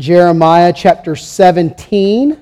Jeremiah 0.00 0.72
chapter 0.74 1.14
17. 1.14 2.40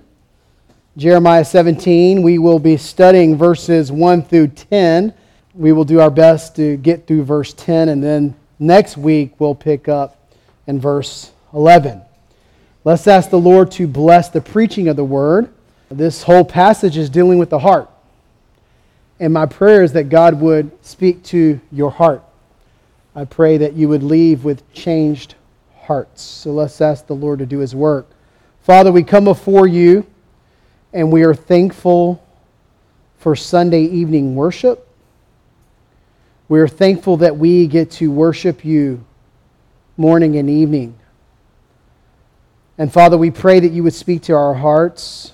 Jeremiah 0.96 1.44
17, 1.44 2.22
we 2.22 2.38
will 2.38 2.60
be 2.60 2.76
studying 2.76 3.36
verses 3.36 3.90
1 3.90 4.22
through 4.22 4.46
10. 4.46 5.12
We 5.54 5.72
will 5.72 5.82
do 5.82 5.98
our 5.98 6.10
best 6.10 6.54
to 6.54 6.76
get 6.76 7.08
through 7.08 7.24
verse 7.24 7.52
10, 7.54 7.88
and 7.88 8.00
then 8.00 8.36
next 8.60 8.96
week 8.96 9.40
we'll 9.40 9.56
pick 9.56 9.88
up 9.88 10.32
in 10.68 10.80
verse 10.80 11.32
11. 11.52 12.00
Let's 12.84 13.08
ask 13.08 13.28
the 13.28 13.40
Lord 13.40 13.72
to 13.72 13.88
bless 13.88 14.28
the 14.28 14.40
preaching 14.40 14.86
of 14.86 14.94
the 14.94 15.04
word. 15.04 15.52
This 15.90 16.22
whole 16.22 16.44
passage 16.44 16.96
is 16.96 17.10
dealing 17.10 17.38
with 17.38 17.50
the 17.50 17.58
heart. 17.58 17.90
And 19.18 19.32
my 19.32 19.46
prayer 19.46 19.82
is 19.82 19.92
that 19.94 20.10
God 20.10 20.40
would 20.40 20.70
speak 20.86 21.24
to 21.24 21.60
your 21.72 21.90
heart. 21.90 22.22
I 23.16 23.24
pray 23.24 23.56
that 23.56 23.72
you 23.74 23.88
would 23.88 24.04
leave 24.04 24.44
with 24.44 24.72
changed 24.72 25.34
hearts. 25.88 26.20
So 26.22 26.52
let's 26.52 26.82
ask 26.82 27.06
the 27.06 27.14
Lord 27.14 27.38
to 27.38 27.46
do 27.46 27.60
his 27.60 27.74
work. 27.74 28.10
Father, 28.60 28.92
we 28.92 29.02
come 29.02 29.24
before 29.24 29.66
you 29.66 30.06
and 30.92 31.10
we 31.10 31.24
are 31.24 31.34
thankful 31.34 32.22
for 33.16 33.34
Sunday 33.34 33.84
evening 33.84 34.34
worship. 34.34 34.86
We 36.46 36.60
are 36.60 36.68
thankful 36.68 37.16
that 37.16 37.38
we 37.38 37.66
get 37.66 37.90
to 37.92 38.10
worship 38.10 38.66
you 38.66 39.02
morning 39.96 40.36
and 40.36 40.50
evening. 40.50 40.94
And 42.76 42.92
Father, 42.92 43.16
we 43.16 43.30
pray 43.30 43.58
that 43.58 43.72
you 43.72 43.82
would 43.82 43.94
speak 43.94 44.20
to 44.24 44.34
our 44.34 44.52
hearts. 44.52 45.32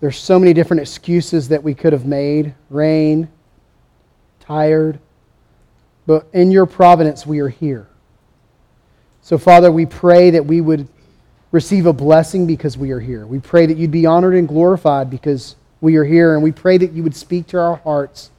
There's 0.00 0.18
so 0.18 0.40
many 0.40 0.52
different 0.52 0.80
excuses 0.80 1.46
that 1.50 1.62
we 1.62 1.74
could 1.74 1.92
have 1.92 2.06
made 2.06 2.56
rain, 2.70 3.28
tired. 4.40 4.98
But 6.06 6.26
in 6.32 6.50
your 6.50 6.66
providence, 6.66 7.24
we 7.24 7.38
are 7.38 7.48
here. 7.48 7.86
So, 9.26 9.38
Father, 9.38 9.72
we 9.72 9.86
pray 9.86 10.30
that 10.30 10.46
we 10.46 10.60
would 10.60 10.86
receive 11.50 11.86
a 11.86 11.92
blessing 11.92 12.46
because 12.46 12.78
we 12.78 12.92
are 12.92 13.00
here. 13.00 13.26
We 13.26 13.40
pray 13.40 13.66
that 13.66 13.76
you'd 13.76 13.90
be 13.90 14.06
honored 14.06 14.36
and 14.36 14.46
glorified 14.46 15.10
because 15.10 15.56
we 15.80 15.96
are 15.96 16.04
here. 16.04 16.34
And 16.34 16.44
we 16.44 16.52
pray 16.52 16.78
that 16.78 16.92
you 16.92 17.02
would 17.02 17.16
speak 17.16 17.48
to 17.48 17.58
our 17.58 17.74
hearts 17.74 18.30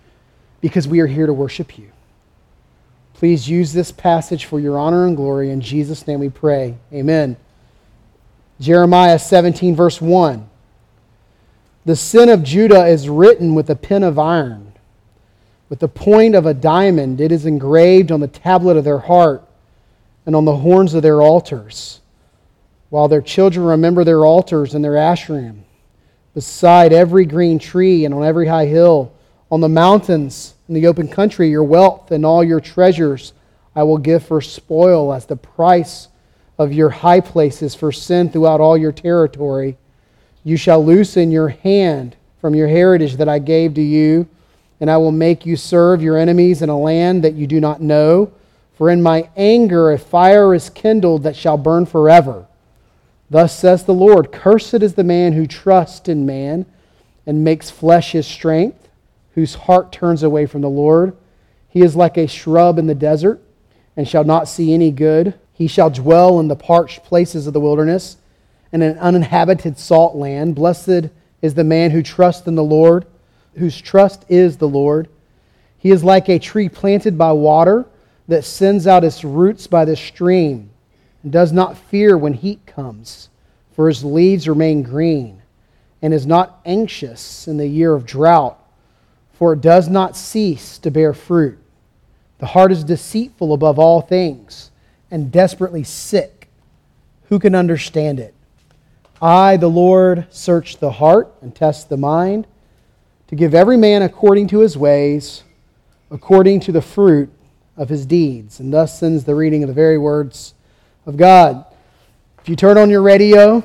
because 0.62 0.88
we 0.88 1.02
are 1.02 1.08
here 1.08 1.26
to 1.26 1.34
worship 1.34 1.78
you. 1.78 1.92
Please 3.16 3.50
use 3.50 3.74
this 3.74 3.92
passage 3.92 4.46
for 4.46 4.62
your 4.62 4.80
honor 4.80 5.06
and 5.06 5.18
glory. 5.18 5.52
In 5.52 5.60
Jesus' 5.60 6.08
name 6.08 6.22
we 6.22 6.30
pray. 6.30 6.78
Amen. 6.94 7.36
Jeremiah 8.62 9.20
17, 9.20 9.76
verse 9.76 10.00
1. 10.00 10.50
The 11.84 11.98
sin 11.98 12.30
of 12.30 12.44
Judah 12.44 12.86
is 12.86 13.10
written 13.10 13.56
with 13.56 13.70
a 13.70 13.76
pen 13.76 14.04
of 14.04 14.18
iron, 14.18 14.72
with 15.68 15.80
the 15.80 15.90
point 15.90 16.34
of 16.34 16.46
a 16.46 16.54
diamond. 16.54 17.20
It 17.20 17.34
is 17.34 17.46
engraved 17.46 18.10
on 18.10 18.22
the 18.22 18.30
tablet 18.30 18.78
of 18.78 18.86
their 18.86 19.00
heart 19.00 19.44
and 20.28 20.36
on 20.36 20.46
the 20.46 20.58
horns 20.58 20.94
of 20.94 21.02
their 21.02 21.24
altars, 21.24 22.02
while 22.90 23.08
their 23.08 23.22
children 23.22 23.66
remember 23.66 24.04
their 24.04 24.24
altars 24.24 24.76
and 24.76 24.86
their 24.86 24.94
asherim, 24.94 25.62
beside 26.36 26.94
every 26.94 27.26
green 27.26 27.58
tree 27.58 28.06
and 28.06 28.14
on 28.14 28.24
every 28.24 28.46
high 28.46 28.68
hill, 28.68 29.12
on 29.50 29.60
the 29.60 29.68
mountains 29.68 30.54
in 30.68 30.76
the 30.76 30.86
open 30.86 31.08
country, 31.08 31.50
your 31.50 31.64
wealth 31.64 32.12
and 32.12 32.24
all 32.24 32.44
your 32.44 32.60
treasures 32.60 33.34
I 33.76 33.82
will 33.82 33.98
give 33.98 34.24
for 34.24 34.42
spoil 34.42 35.12
as 35.12 35.26
the 35.26 35.36
price 35.36 36.10
of 36.60 36.72
your 36.72 36.92
high 36.92 37.22
places 37.22 37.74
for 37.74 37.92
sin 37.92 38.30
throughout 38.30 38.62
all 38.62 38.78
your 38.78 38.92
territory 38.92 39.78
you 40.48 40.56
shall 40.56 40.82
loosen 40.82 41.30
your 41.30 41.50
hand 41.50 42.16
from 42.40 42.56
your 42.56 42.70
heritage 42.70 43.18
that 43.18 43.28
I 43.28 43.38
gave 43.38 43.74
to 43.74 43.82
you, 43.82 44.26
and 44.80 44.90
I 44.90 44.96
will 44.96 45.12
make 45.12 45.46
you 45.46 45.58
serve 45.58 46.02
your 46.02 46.18
enemies 46.18 46.62
in 46.62 46.70
a 46.70 46.80
land 46.80 47.26
that 47.26 47.34
you 47.34 47.48
do 47.48 47.60
not 47.60 47.82
know. 47.82 48.32
For 48.78 48.92
in 48.92 49.02
my 49.02 49.30
anger 49.36 49.92
a 49.92 49.98
fire 49.98 50.54
is 50.54 50.70
kindled 50.70 51.24
that 51.24 51.36
shall 51.36 51.58
burn 51.58 51.88
forever. 51.88 52.46
Thus 53.30 53.58
says 53.58 53.84
the 53.84 53.94
Lord 53.94 54.32
Cursed 54.32 54.76
is 54.76 54.94
the 54.94 55.04
man 55.04 55.34
who 55.34 55.48
trusts 55.48 56.08
in 56.08 56.28
man 56.28 56.68
and 57.26 57.44
makes 57.44 57.72
flesh 57.72 58.12
his 58.12 58.28
strength, 58.28 58.88
whose 59.34 59.56
heart 59.56 59.92
turns 59.92 60.22
away 60.22 60.46
from 60.46 60.62
the 60.62 60.70
Lord. 60.70 61.18
He 61.68 61.82
is 61.82 61.96
like 61.96 62.18
a 62.18 62.28
shrub 62.28 62.78
in 62.78 62.86
the 62.86 62.96
desert 62.96 63.42
and 63.98 64.08
shall 64.08 64.24
not 64.24 64.48
see 64.48 64.74
any 64.74 64.92
good. 64.92 65.34
He 65.54 65.68
shall 65.68 65.90
dwell 65.90 66.40
in 66.40 66.48
the 66.48 66.56
parched 66.56 67.04
places 67.04 67.48
of 67.48 67.54
the 67.54 67.60
wilderness 67.60 68.18
in 68.72 68.84
an 68.84 69.00
uninhabited 69.00 69.80
salt 69.80 70.16
land. 70.16 70.54
Blessed 70.54 71.10
is 71.42 71.56
the 71.56 71.64
man 71.64 71.90
who 71.90 72.04
trusts 72.04 72.48
in 72.48 72.54
the 72.54 72.64
Lord, 72.64 73.08
whose 73.56 73.82
trust 73.82 74.24
is 74.30 74.58
the 74.58 74.68
Lord. 74.68 75.10
He 75.80 75.90
is 75.90 76.04
like 76.04 76.30
a 76.30 76.38
tree 76.38 76.70
planted 76.70 77.18
by 77.18 77.32
water 77.32 77.88
that 78.28 78.44
sends 78.44 78.88
out 78.88 79.04
its 79.04 79.24
roots 79.24 79.68
by 79.68 79.86
the 79.86 79.96
stream 79.96 80.70
and 81.24 81.32
does 81.32 81.52
not 81.52 81.78
fear 81.78 82.18
when 82.18 82.34
heat 82.34 82.66
comes, 82.66 83.30
for 83.74 83.88
his 83.88 84.04
leaves 84.04 84.48
remain 84.48 84.84
green, 84.84 85.42
and 86.02 86.14
is 86.14 86.26
not 86.26 86.60
anxious 86.66 87.48
in 87.48 87.58
the 87.58 87.68
year 87.68 87.94
of 87.94 88.06
drought, 88.06 88.60
for 89.34 89.54
it 89.54 89.62
does 89.62 89.88
not 89.88 90.16
cease 90.16 90.78
to 90.80 90.92
bear 90.92 91.14
fruit. 91.14 91.58
The 92.40 92.48
heart 92.48 92.72
is 92.72 92.84
deceitful 92.84 93.54
above 93.54 93.80
all 93.80 94.02
things 94.02 94.72
and 95.10 95.32
desperately 95.32 95.84
sick. 95.84 96.50
Who 97.30 97.40
can 97.40 97.56
understand 97.56 98.20
it? 98.20 98.34
I, 99.22 99.58
the 99.58 99.70
Lord, 99.70 100.28
search 100.30 100.78
the 100.78 100.92
heart 100.92 101.34
and 101.42 101.56
test 101.56 101.90
the 101.90 101.98
mind 101.98 102.46
to 103.28 103.36
give 103.36 103.56
every 103.56 103.78
man 103.78 104.04
according 104.04 104.48
to 104.50 104.60
his 104.60 104.78
ways, 104.78 105.44
according 106.12 106.60
to 106.62 106.72
the 106.72 106.82
fruit 106.82 107.30
of 107.78 107.90
his 107.90 108.06
deeds. 108.06 108.60
And 108.60 108.74
thus 108.74 109.00
sends 109.00 109.24
the 109.24 109.36
reading 109.36 109.64
of 109.64 109.68
the 109.68 109.74
very 109.74 109.98
words 109.98 110.54
of 111.06 111.16
God. 111.16 111.66
If 112.40 112.50
you 112.50 112.56
turn 112.56 112.78
on 112.78 112.90
your 112.90 113.02
radio 113.02 113.64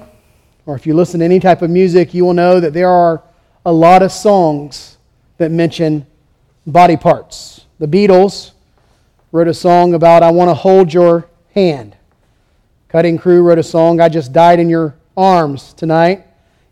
or 0.67 0.77
if 0.77 0.87
you 0.87 0.95
listen 0.95 1.21
to 1.21 1.25
any 1.25 1.41
type 1.41 1.63
of 1.63 1.71
music, 1.71 2.15
you 2.15 2.25
will 2.25 2.35
know 2.35 2.61
that 2.61 2.73
there 2.73 2.89
are 2.89 3.23
a 3.65 3.73
lot 3.73 4.03
of 4.03 4.13
songs 4.13 4.99
that 5.39 5.51
mention 5.51 6.07
body 6.67 6.97
parts. 6.97 7.67
The 7.79 7.89
Beatles 7.89 8.53
wrote 9.33 9.49
a 9.49 9.55
song 9.55 9.95
about, 9.95 10.23
I 10.23 10.31
want 10.31 10.51
to 10.51 10.55
hold 10.55 10.93
your 10.93 11.29
hand. 11.55 11.97
Cutting 12.89 13.19
Crew 13.19 13.43
wrote 13.43 13.59
a 13.59 13.63
song, 13.63 14.01
I 14.01 14.09
just 14.09 14.33
died 14.33 14.61
in 14.61 14.69
your 14.69 14.95
arms 15.17 15.73
tonight. 15.73 16.27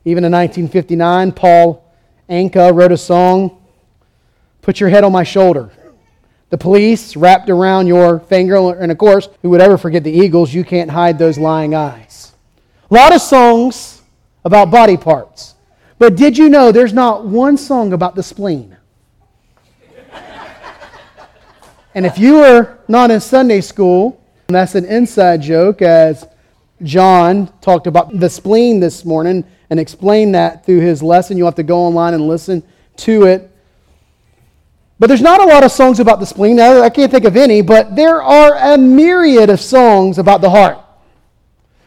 Even 0.05 0.25
in 0.25 0.33
1959, 0.33 1.33
Paul 1.33 1.85
Anka 2.29 2.75
wrote 2.75 2.93
a 2.93 2.97
song, 2.97 3.63
Put 4.63 4.79
Your 4.79 4.89
Head 4.89 5.05
on 5.05 5.13
My 5.13 5.25
Shoulder. 5.25 5.71
The 6.51 6.59
police 6.59 7.17
wrapped 7.17 7.49
around 7.49 7.87
your 7.87 8.19
finger, 8.19 8.57
and 8.75 8.91
of 8.91 8.99
course, 8.99 9.29
who 9.41 9.51
would 9.51 9.61
ever 9.61 9.79
forget 9.79 10.03
the 10.03 10.11
Eagles? 10.11 10.53
You 10.53 10.65
can't 10.65 10.91
hide 10.91 11.19
those 11.19 11.39
lying 11.39 11.75
eyes. 11.75 12.33
A 12.91 12.95
lot 12.95 13.15
of 13.15 13.23
songs 13.23 14.03
about 14.45 14.71
body 14.71 14.97
parts. 14.97 15.55
But 15.99 16.17
did 16.17 16.37
you 16.37 16.49
know 16.49 16.73
there's 16.73 16.93
not 16.93 17.25
one 17.25 17.57
song 17.57 17.93
about 17.93 18.17
the 18.17 18.23
spleen? 18.23 18.77
and 21.95 22.05
if 22.05 22.19
you 22.19 22.35
were 22.37 22.79
not 22.89 23.13
in 23.13 23.21
Sunday 23.21 23.61
school, 23.61 24.21
that's 24.49 24.75
an 24.75 24.87
inside 24.87 25.43
joke 25.43 25.83
as 25.83 26.27
John 26.83 27.53
talked 27.61 27.87
about 27.87 28.19
the 28.19 28.29
spleen 28.29 28.81
this 28.81 29.05
morning 29.05 29.45
and 29.69 29.79
explained 29.79 30.35
that 30.35 30.67
through 30.67 30.81
his 30.81 31.03
lesson. 31.03 31.37
You'll 31.37 31.47
have 31.47 31.55
to 31.57 31.63
go 31.63 31.79
online 31.79 32.15
and 32.15 32.27
listen 32.27 32.65
to 32.97 33.25
it. 33.27 33.50
But 35.01 35.07
there's 35.07 35.23
not 35.23 35.41
a 35.41 35.47
lot 35.47 35.65
of 35.65 35.73
songs 35.73 35.99
about 35.99 36.21
the 36.21 36.27
spleen. 36.27 36.61
I 36.61 36.91
can't 36.91 37.11
think 37.11 37.25
of 37.25 37.35
any, 37.35 37.63
but 37.63 37.97
there 37.97 38.23
are 38.23 38.75
a 38.75 38.77
myriad 38.77 39.49
of 39.49 39.59
songs 39.59 40.19
about 40.19 40.43
the 40.43 40.51
heart. 40.51 40.79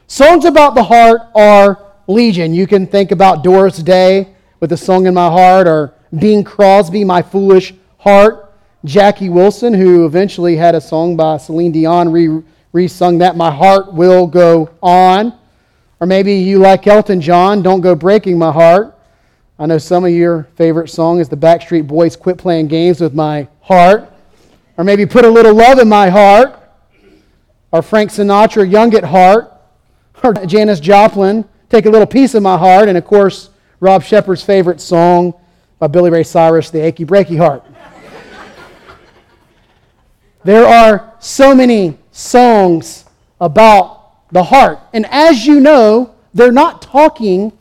Songs 0.07 0.45
about 0.45 0.73
the 0.73 0.83
heart 0.83 1.21
are 1.35 1.93
legion. 2.07 2.55
You 2.55 2.65
can 2.65 2.87
think 2.87 3.11
about 3.11 3.43
Doris 3.43 3.77
Day 3.77 4.33
with 4.59 4.71
a 4.71 4.77
song 4.77 5.05
in 5.05 5.13
my 5.13 5.29
heart, 5.29 5.67
or 5.67 5.93
Bing 6.17 6.43
Crosby, 6.43 7.03
My 7.03 7.21
Foolish 7.21 7.75
Heart. 7.99 8.51
Jackie 8.83 9.29
Wilson, 9.29 9.73
who 9.73 10.05
eventually 10.05 10.57
had 10.57 10.73
a 10.75 10.81
song 10.81 11.15
by 11.15 11.37
Celine 11.37 11.71
Dion 11.71 12.11
re- 12.11 12.43
resung 12.73 13.19
that, 13.19 13.37
My 13.37 13.51
Heart 13.51 13.93
Will 13.93 14.25
Go 14.25 14.71
On. 14.81 15.37
Or 15.99 16.07
maybe 16.07 16.33
you 16.33 16.57
like 16.57 16.87
Elton 16.87 17.21
John, 17.21 17.61
Don't 17.61 17.81
Go 17.81 17.93
Breaking 17.93 18.39
My 18.39 18.51
Heart. 18.51 18.92
I 19.59 19.67
know 19.67 19.77
some 19.77 20.03
of 20.03 20.11
your 20.11 20.47
favorite 20.55 20.89
song 20.89 21.19
is 21.19 21.29
the 21.29 21.37
Backstreet 21.37 21.85
Boys 21.85 22.15
Quit 22.15 22.39
Playing 22.39 22.67
Games 22.67 22.99
with 22.99 23.13
My 23.13 23.47
Heart. 23.61 24.11
Or 24.77 24.83
maybe 24.83 25.05
Put 25.05 25.25
a 25.25 25.29
Little 25.29 25.53
Love 25.53 25.77
in 25.77 25.87
My 25.87 26.09
Heart. 26.09 26.59
Or 27.71 27.83
Frank 27.83 28.09
Sinatra, 28.09 28.69
Young 28.69 28.95
at 28.95 29.03
Heart. 29.03 29.51
Or 30.23 30.33
Janis 30.33 30.79
Joplin, 30.79 31.45
Take 31.69 31.85
a 31.85 31.89
Little 31.89 32.07
Piece 32.07 32.33
of 32.33 32.41
My 32.41 32.57
Heart. 32.57 32.89
And 32.89 32.97
of 32.97 33.05
course, 33.05 33.51
Rob 33.79 34.01
Shepard's 34.01 34.41
favorite 34.41 34.81
song 34.81 35.35
by 35.77 35.85
Billy 35.85 36.09
Ray 36.09 36.23
Cyrus, 36.23 36.71
The 36.71 36.79
Achy 36.79 37.05
Breaky 37.05 37.37
Heart. 37.37 37.63
there 40.43 40.65
are 40.65 41.13
so 41.19 41.53
many 41.53 41.99
songs 42.11 43.05
about 43.39 44.31
the 44.31 44.43
heart. 44.43 44.79
And 44.93 45.05
as 45.11 45.45
you 45.45 45.59
know, 45.59 46.15
they're 46.33 46.51
not 46.51 46.81
talking 46.81 47.51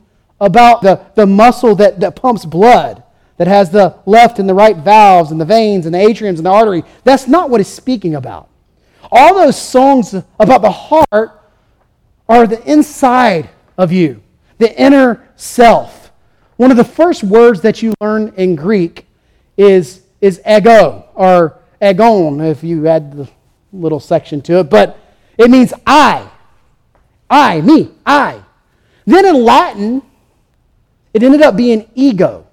about 0.43 0.83
the, 0.83 1.00
the 1.15 1.25
muscle 1.25 1.77
that, 1.77 2.00
that 2.00 2.17
pumps 2.17 2.44
blood, 2.44 3.03
that 3.37 3.47
has 3.47 3.71
the 3.71 3.97
left 4.06 4.41
and 4.41 4.49
the 4.49 4.55
right 4.55 4.77
valves 4.77 5.31
and 5.31 5.41
the 5.41 5.44
veins 5.44 5.87
and 5.87 5.94
the 5.94 5.99
atriums 5.99 6.37
and 6.37 6.44
the 6.44 6.50
artery. 6.50 6.83
That's 7.05 7.29
not 7.29 7.49
what 7.49 7.61
it's 7.61 7.71
speaking 7.71 8.17
about. 8.17 8.49
All 9.11 9.35
those 9.35 9.61
songs 9.61 10.15
about 10.15 10.62
the 10.62 10.71
heart 10.71 11.41
are 12.29 12.47
the 12.47 12.61
inside 12.71 13.50
of 13.79 13.93
you, 13.93 14.21
the 14.59 14.79
inner 14.81 15.29
self. 15.37 16.11
One 16.56 16.71
of 16.71 16.77
the 16.77 16.85
first 16.85 17.23
words 17.23 17.61
that 17.62 17.81
you 17.81 17.94
learn 18.00 18.35
in 18.37 18.56
Greek 18.56 19.06
is, 19.56 20.03
is 20.21 20.41
ego, 20.49 21.09
or 21.15 21.59
agon, 21.81 22.41
if 22.41 22.65
you 22.65 22.89
add 22.89 23.17
the 23.17 23.29
little 23.73 24.00
section 24.00 24.43
to 24.43 24.59
it, 24.59 24.71
but 24.71 24.99
it 25.39 25.50
means 25.50 25.73
I. 25.87 26.29
I, 27.31 27.61
me, 27.61 27.91
I. 28.05 28.43
Then 29.06 29.25
in 29.25 29.44
Latin, 29.44 30.03
it 31.14 31.23
ended 31.23 31.43
up 31.43 31.56
being 31.56 31.88
ego. 31.94 32.47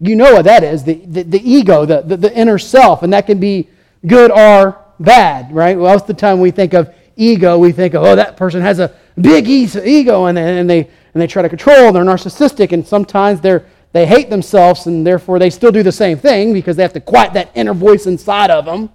You 0.00 0.14
know 0.14 0.32
what 0.32 0.44
that 0.44 0.62
is 0.62 0.84
the, 0.84 0.94
the, 0.94 1.22
the 1.24 1.50
ego, 1.50 1.84
the, 1.84 2.02
the, 2.02 2.16
the, 2.16 2.32
inner 2.32 2.58
self, 2.58 3.02
and 3.02 3.12
that 3.12 3.26
can 3.26 3.40
be 3.40 3.68
good 4.06 4.30
or 4.30 4.84
bad, 5.00 5.52
right? 5.52 5.76
Well, 5.76 5.92
most 5.92 6.02
of 6.02 6.06
the 6.08 6.14
time 6.14 6.40
we 6.40 6.52
think 6.52 6.72
of 6.72 6.94
ego, 7.16 7.58
we 7.58 7.72
think 7.72 7.94
of, 7.94 8.04
oh, 8.04 8.14
that 8.14 8.36
person 8.36 8.60
has 8.60 8.78
a 8.78 8.94
big 9.20 9.48
ego, 9.48 10.26
and, 10.26 10.38
and, 10.38 10.70
they, 10.70 10.78
and 10.78 11.20
they 11.20 11.26
try 11.26 11.42
to 11.42 11.48
control, 11.48 11.88
and 11.88 11.96
they're 11.96 12.04
narcissistic, 12.04 12.70
and 12.70 12.86
sometimes 12.86 13.40
they're, 13.40 13.66
they 13.92 14.06
hate 14.06 14.30
themselves, 14.30 14.86
and 14.86 15.04
therefore 15.04 15.40
they 15.40 15.50
still 15.50 15.72
do 15.72 15.82
the 15.82 15.90
same 15.90 16.16
thing 16.16 16.52
because 16.52 16.76
they 16.76 16.82
have 16.82 16.92
to 16.92 17.00
quiet 17.00 17.32
that 17.32 17.50
inner 17.56 17.74
voice 17.74 18.06
inside 18.06 18.52
of 18.52 18.66
them. 18.66 18.90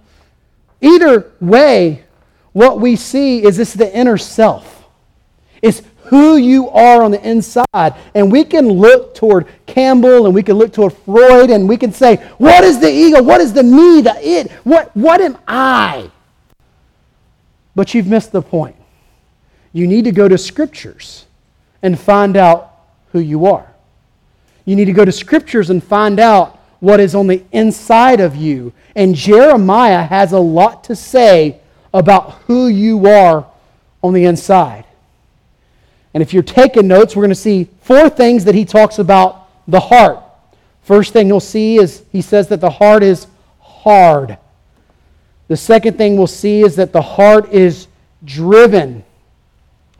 Either 0.80 1.32
way, 1.40 2.04
what 2.52 2.80
we 2.80 2.96
see 2.96 3.44
is 3.44 3.58
this 3.58 3.74
the 3.74 3.94
inner 3.94 4.16
self. 4.16 4.84
It's 5.60 5.82
who 6.06 6.36
you 6.36 6.68
are 6.70 7.02
on 7.02 7.10
the 7.10 7.28
inside. 7.28 7.94
And 8.14 8.30
we 8.30 8.44
can 8.44 8.68
look 8.68 9.14
toward 9.14 9.46
Campbell 9.66 10.26
and 10.26 10.34
we 10.34 10.42
can 10.42 10.56
look 10.56 10.72
toward 10.72 10.92
Freud 10.92 11.50
and 11.50 11.68
we 11.68 11.76
can 11.76 11.92
say, 11.92 12.16
what 12.38 12.64
is 12.64 12.80
the 12.80 12.90
ego? 12.90 13.22
What 13.22 13.40
is 13.40 13.52
the 13.52 13.62
me, 13.62 14.00
the 14.00 14.16
it? 14.20 14.50
What, 14.64 14.94
what 14.96 15.20
am 15.20 15.38
I? 15.46 16.10
But 17.74 17.94
you've 17.94 18.06
missed 18.06 18.32
the 18.32 18.42
point. 18.42 18.76
You 19.72 19.86
need 19.86 20.04
to 20.04 20.12
go 20.12 20.28
to 20.28 20.38
scriptures 20.38 21.26
and 21.82 21.98
find 21.98 22.36
out 22.36 22.72
who 23.12 23.18
you 23.18 23.46
are. 23.46 23.68
You 24.64 24.76
need 24.76 24.86
to 24.86 24.92
go 24.92 25.04
to 25.04 25.12
scriptures 25.12 25.70
and 25.70 25.82
find 25.82 26.20
out 26.20 26.58
what 26.80 27.00
is 27.00 27.14
on 27.14 27.26
the 27.26 27.42
inside 27.52 28.20
of 28.20 28.36
you. 28.36 28.72
And 28.94 29.14
Jeremiah 29.14 30.02
has 30.02 30.32
a 30.32 30.38
lot 30.38 30.84
to 30.84 30.96
say 30.96 31.60
about 31.92 32.32
who 32.46 32.68
you 32.68 33.06
are 33.06 33.46
on 34.02 34.12
the 34.12 34.24
inside. 34.24 34.83
And 36.14 36.22
if 36.22 36.32
you're 36.32 36.42
taking 36.42 36.86
notes, 36.86 37.14
we're 37.14 37.24
going 37.24 37.30
to 37.30 37.34
see 37.34 37.68
four 37.82 38.08
things 38.08 38.44
that 38.44 38.54
he 38.54 38.64
talks 38.64 38.98
about 38.98 39.48
the 39.68 39.80
heart. 39.80 40.20
First 40.82 41.12
thing 41.12 41.26
you'll 41.26 41.40
see 41.40 41.76
is 41.76 42.04
he 42.12 42.22
says 42.22 42.48
that 42.48 42.60
the 42.60 42.70
heart 42.70 43.02
is 43.02 43.26
hard. 43.58 44.38
The 45.48 45.56
second 45.56 45.98
thing 45.98 46.16
we'll 46.16 46.26
see 46.26 46.62
is 46.62 46.76
that 46.76 46.92
the 46.92 47.02
heart 47.02 47.52
is 47.52 47.88
driven. 48.24 49.04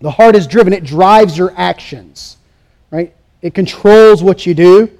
The 0.00 0.10
heart 0.10 0.36
is 0.36 0.46
driven, 0.46 0.72
it 0.72 0.84
drives 0.84 1.36
your 1.36 1.52
actions, 1.56 2.36
right? 2.90 3.14
It 3.42 3.54
controls 3.54 4.22
what 4.22 4.46
you 4.46 4.54
do. 4.54 4.90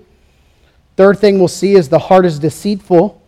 Third 0.97 1.19
thing 1.19 1.39
we'll 1.39 1.49
see 1.49 1.75
is 1.75 1.89
the 1.89 1.99
heart 1.99 2.25
is 2.25 2.39
deceitful. 2.39 3.21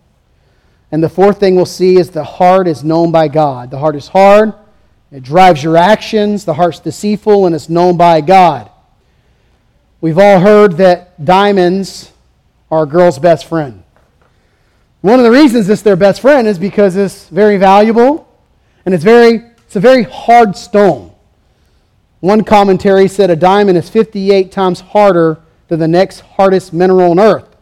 And 0.92 1.02
the 1.02 1.08
fourth 1.08 1.40
thing 1.40 1.56
we'll 1.56 1.66
see 1.66 1.98
is 1.98 2.10
the 2.10 2.24
heart 2.24 2.68
is 2.68 2.84
known 2.84 3.10
by 3.10 3.28
God. 3.28 3.70
The 3.70 3.78
heart 3.78 3.96
is 3.96 4.08
hard, 4.08 4.54
it 5.16 5.22
drives 5.22 5.64
your 5.64 5.78
actions, 5.78 6.44
the 6.44 6.52
heart's 6.52 6.78
deceitful, 6.78 7.46
and 7.46 7.54
it's 7.54 7.70
known 7.70 7.96
by 7.96 8.20
God. 8.20 8.70
We've 10.02 10.18
all 10.18 10.40
heard 10.40 10.72
that 10.72 11.24
diamonds 11.24 12.12
are 12.70 12.82
a 12.82 12.86
girl's 12.86 13.18
best 13.18 13.46
friend. 13.46 13.82
One 15.00 15.18
of 15.18 15.24
the 15.24 15.30
reasons 15.30 15.70
it's 15.70 15.80
their 15.80 15.96
best 15.96 16.20
friend 16.20 16.46
is 16.46 16.58
because 16.58 16.96
it's 16.96 17.30
very 17.30 17.56
valuable 17.56 18.28
and 18.84 18.94
it's, 18.94 19.04
very, 19.04 19.36
it's 19.64 19.76
a 19.76 19.80
very 19.80 20.02
hard 20.02 20.54
stone. 20.54 21.14
One 22.20 22.44
commentary 22.44 23.08
said 23.08 23.30
a 23.30 23.36
diamond 23.36 23.78
is 23.78 23.88
58 23.88 24.52
times 24.52 24.80
harder 24.80 25.38
than 25.68 25.78
the 25.78 25.88
next 25.88 26.20
hardest 26.20 26.74
mineral 26.74 27.12
on 27.12 27.18
earth. 27.18 27.56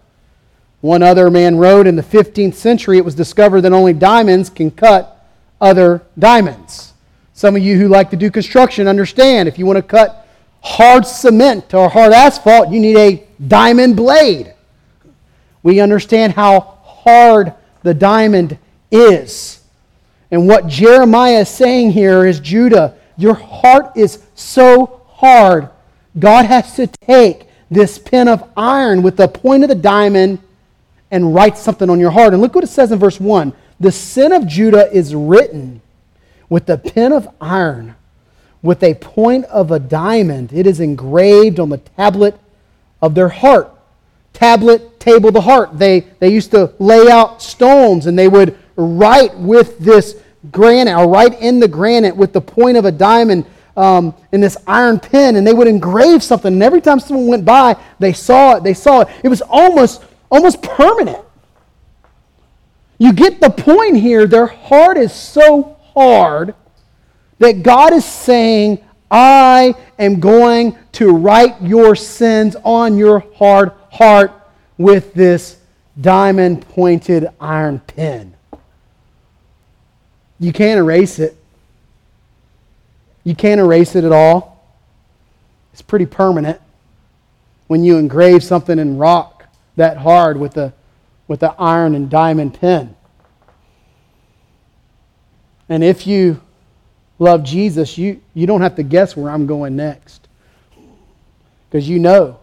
One 0.80 1.04
other 1.04 1.30
man 1.30 1.56
wrote 1.56 1.86
in 1.86 1.94
the 1.94 2.02
15th 2.02 2.54
century 2.54 2.98
it 2.98 3.04
was 3.04 3.14
discovered 3.14 3.60
that 3.60 3.72
only 3.72 3.92
diamonds 3.92 4.50
can 4.50 4.72
cut 4.72 5.24
other 5.60 6.02
diamonds. 6.18 6.93
Some 7.34 7.56
of 7.56 7.62
you 7.62 7.76
who 7.76 7.88
like 7.88 8.10
to 8.10 8.16
do 8.16 8.30
construction 8.30 8.86
understand 8.86 9.48
if 9.48 9.58
you 9.58 9.66
want 9.66 9.76
to 9.76 9.82
cut 9.82 10.26
hard 10.62 11.04
cement 11.04 11.74
or 11.74 11.88
hard 11.88 12.12
asphalt, 12.12 12.70
you 12.70 12.78
need 12.78 12.96
a 12.96 13.26
diamond 13.46 13.96
blade. 13.96 14.54
We 15.64 15.80
understand 15.80 16.34
how 16.34 16.60
hard 16.60 17.52
the 17.82 17.92
diamond 17.92 18.56
is. 18.90 19.60
And 20.30 20.46
what 20.46 20.68
Jeremiah 20.68 21.40
is 21.40 21.48
saying 21.48 21.90
here 21.90 22.24
is 22.24 22.38
Judah, 22.38 22.94
your 23.16 23.34
heart 23.34 23.96
is 23.96 24.22
so 24.36 25.02
hard. 25.08 25.68
God 26.16 26.46
has 26.46 26.76
to 26.76 26.86
take 26.86 27.48
this 27.68 27.98
pen 27.98 28.28
of 28.28 28.48
iron 28.56 29.02
with 29.02 29.16
the 29.16 29.26
point 29.26 29.64
of 29.64 29.68
the 29.68 29.74
diamond 29.74 30.38
and 31.10 31.34
write 31.34 31.58
something 31.58 31.90
on 31.90 31.98
your 31.98 32.12
heart. 32.12 32.32
And 32.32 32.40
look 32.40 32.54
what 32.54 32.64
it 32.64 32.68
says 32.68 32.92
in 32.92 32.98
verse 33.00 33.18
1 33.18 33.52
The 33.80 33.90
sin 33.90 34.32
of 34.32 34.46
Judah 34.46 34.90
is 34.92 35.14
written 35.14 35.80
with 36.54 36.66
the 36.66 36.78
pen 36.78 37.10
of 37.10 37.28
iron, 37.40 37.96
with 38.62 38.80
a 38.84 38.94
point 38.94 39.44
of 39.46 39.72
a 39.72 39.78
diamond. 39.80 40.52
It 40.52 40.68
is 40.68 40.78
engraved 40.78 41.58
on 41.58 41.68
the 41.68 41.78
tablet 41.78 42.38
of 43.02 43.16
their 43.16 43.28
heart. 43.28 43.76
Tablet, 44.32 45.00
table, 45.00 45.32
the 45.32 45.40
heart. 45.40 45.76
They, 45.76 46.06
they 46.20 46.32
used 46.32 46.52
to 46.52 46.72
lay 46.78 47.10
out 47.10 47.42
stones 47.42 48.06
and 48.06 48.16
they 48.16 48.28
would 48.28 48.56
write 48.76 49.36
with 49.36 49.80
this 49.80 50.22
granite, 50.52 50.96
or 50.96 51.08
write 51.08 51.40
in 51.40 51.58
the 51.58 51.66
granite 51.66 52.16
with 52.16 52.32
the 52.32 52.40
point 52.40 52.76
of 52.76 52.84
a 52.84 52.92
diamond 52.92 53.46
um, 53.76 54.14
in 54.30 54.40
this 54.40 54.56
iron 54.64 55.00
pen, 55.00 55.34
and 55.34 55.44
they 55.44 55.54
would 55.54 55.66
engrave 55.66 56.22
something. 56.22 56.52
And 56.52 56.62
every 56.62 56.80
time 56.80 57.00
someone 57.00 57.26
went 57.26 57.44
by, 57.44 57.76
they 57.98 58.12
saw 58.12 58.58
it. 58.58 58.62
They 58.62 58.74
saw 58.74 59.00
it. 59.00 59.08
It 59.24 59.28
was 59.28 59.42
almost 59.42 60.04
almost 60.30 60.62
permanent. 60.62 61.18
You 62.98 63.12
get 63.12 63.40
the 63.40 63.50
point 63.50 63.96
here. 63.96 64.28
Their 64.28 64.46
heart 64.46 64.96
is 64.96 65.12
so 65.12 65.73
hard 65.94 66.54
that 67.38 67.62
God 67.62 67.92
is 67.92 68.04
saying, 68.04 68.84
I 69.10 69.74
am 69.98 70.20
going 70.20 70.76
to 70.92 71.16
write 71.16 71.60
your 71.62 71.94
sins 71.94 72.56
on 72.64 72.96
your 72.96 73.20
hard 73.36 73.72
heart 73.90 74.32
with 74.76 75.14
this 75.14 75.58
diamond 76.00 76.66
pointed 76.68 77.28
iron 77.40 77.80
pen. 77.80 78.34
You 80.40 80.52
can't 80.52 80.78
erase 80.78 81.18
it. 81.18 81.36
You 83.22 83.34
can't 83.34 83.60
erase 83.60 83.94
it 83.94 84.04
at 84.04 84.12
all. 84.12 84.64
It's 85.72 85.82
pretty 85.82 86.06
permanent 86.06 86.60
when 87.66 87.84
you 87.84 87.96
engrave 87.96 88.44
something 88.44 88.78
in 88.78 88.98
rock 88.98 89.46
that 89.76 89.96
hard 89.98 90.38
with 90.38 90.54
the, 90.54 90.72
with 91.26 91.40
the 91.40 91.52
iron 91.58 91.94
and 91.94 92.10
diamond 92.10 92.54
pen. 92.54 92.94
And 95.68 95.82
if 95.82 96.06
you 96.06 96.40
love 97.18 97.44
Jesus, 97.44 97.96
you, 97.96 98.20
you 98.34 98.46
don't 98.46 98.60
have 98.60 98.76
to 98.76 98.82
guess 98.82 99.16
where 99.16 99.30
I'm 99.30 99.46
going 99.46 99.76
next. 99.76 100.28
Because 101.68 101.88
you 101.88 101.98
know 101.98 102.38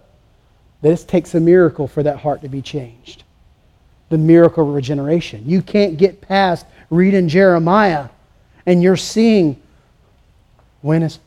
that 0.81 0.91
it 0.91 1.07
takes 1.07 1.35
a 1.35 1.39
miracle 1.39 1.87
for 1.87 2.03
that 2.03 2.17
heart 2.17 2.41
to 2.41 2.49
be 2.49 2.61
changed. 2.61 3.23
The 4.09 4.17
miracle 4.17 4.67
of 4.67 4.75
regeneration. 4.75 5.43
You 5.45 5.61
can't 5.61 5.97
get 5.97 6.21
past 6.21 6.65
reading 6.89 7.27
Jeremiah 7.27 8.09
and 8.65 8.83
you're 8.83 8.97
seeing 8.97 9.61
when 10.81 11.03
is, 11.03 11.19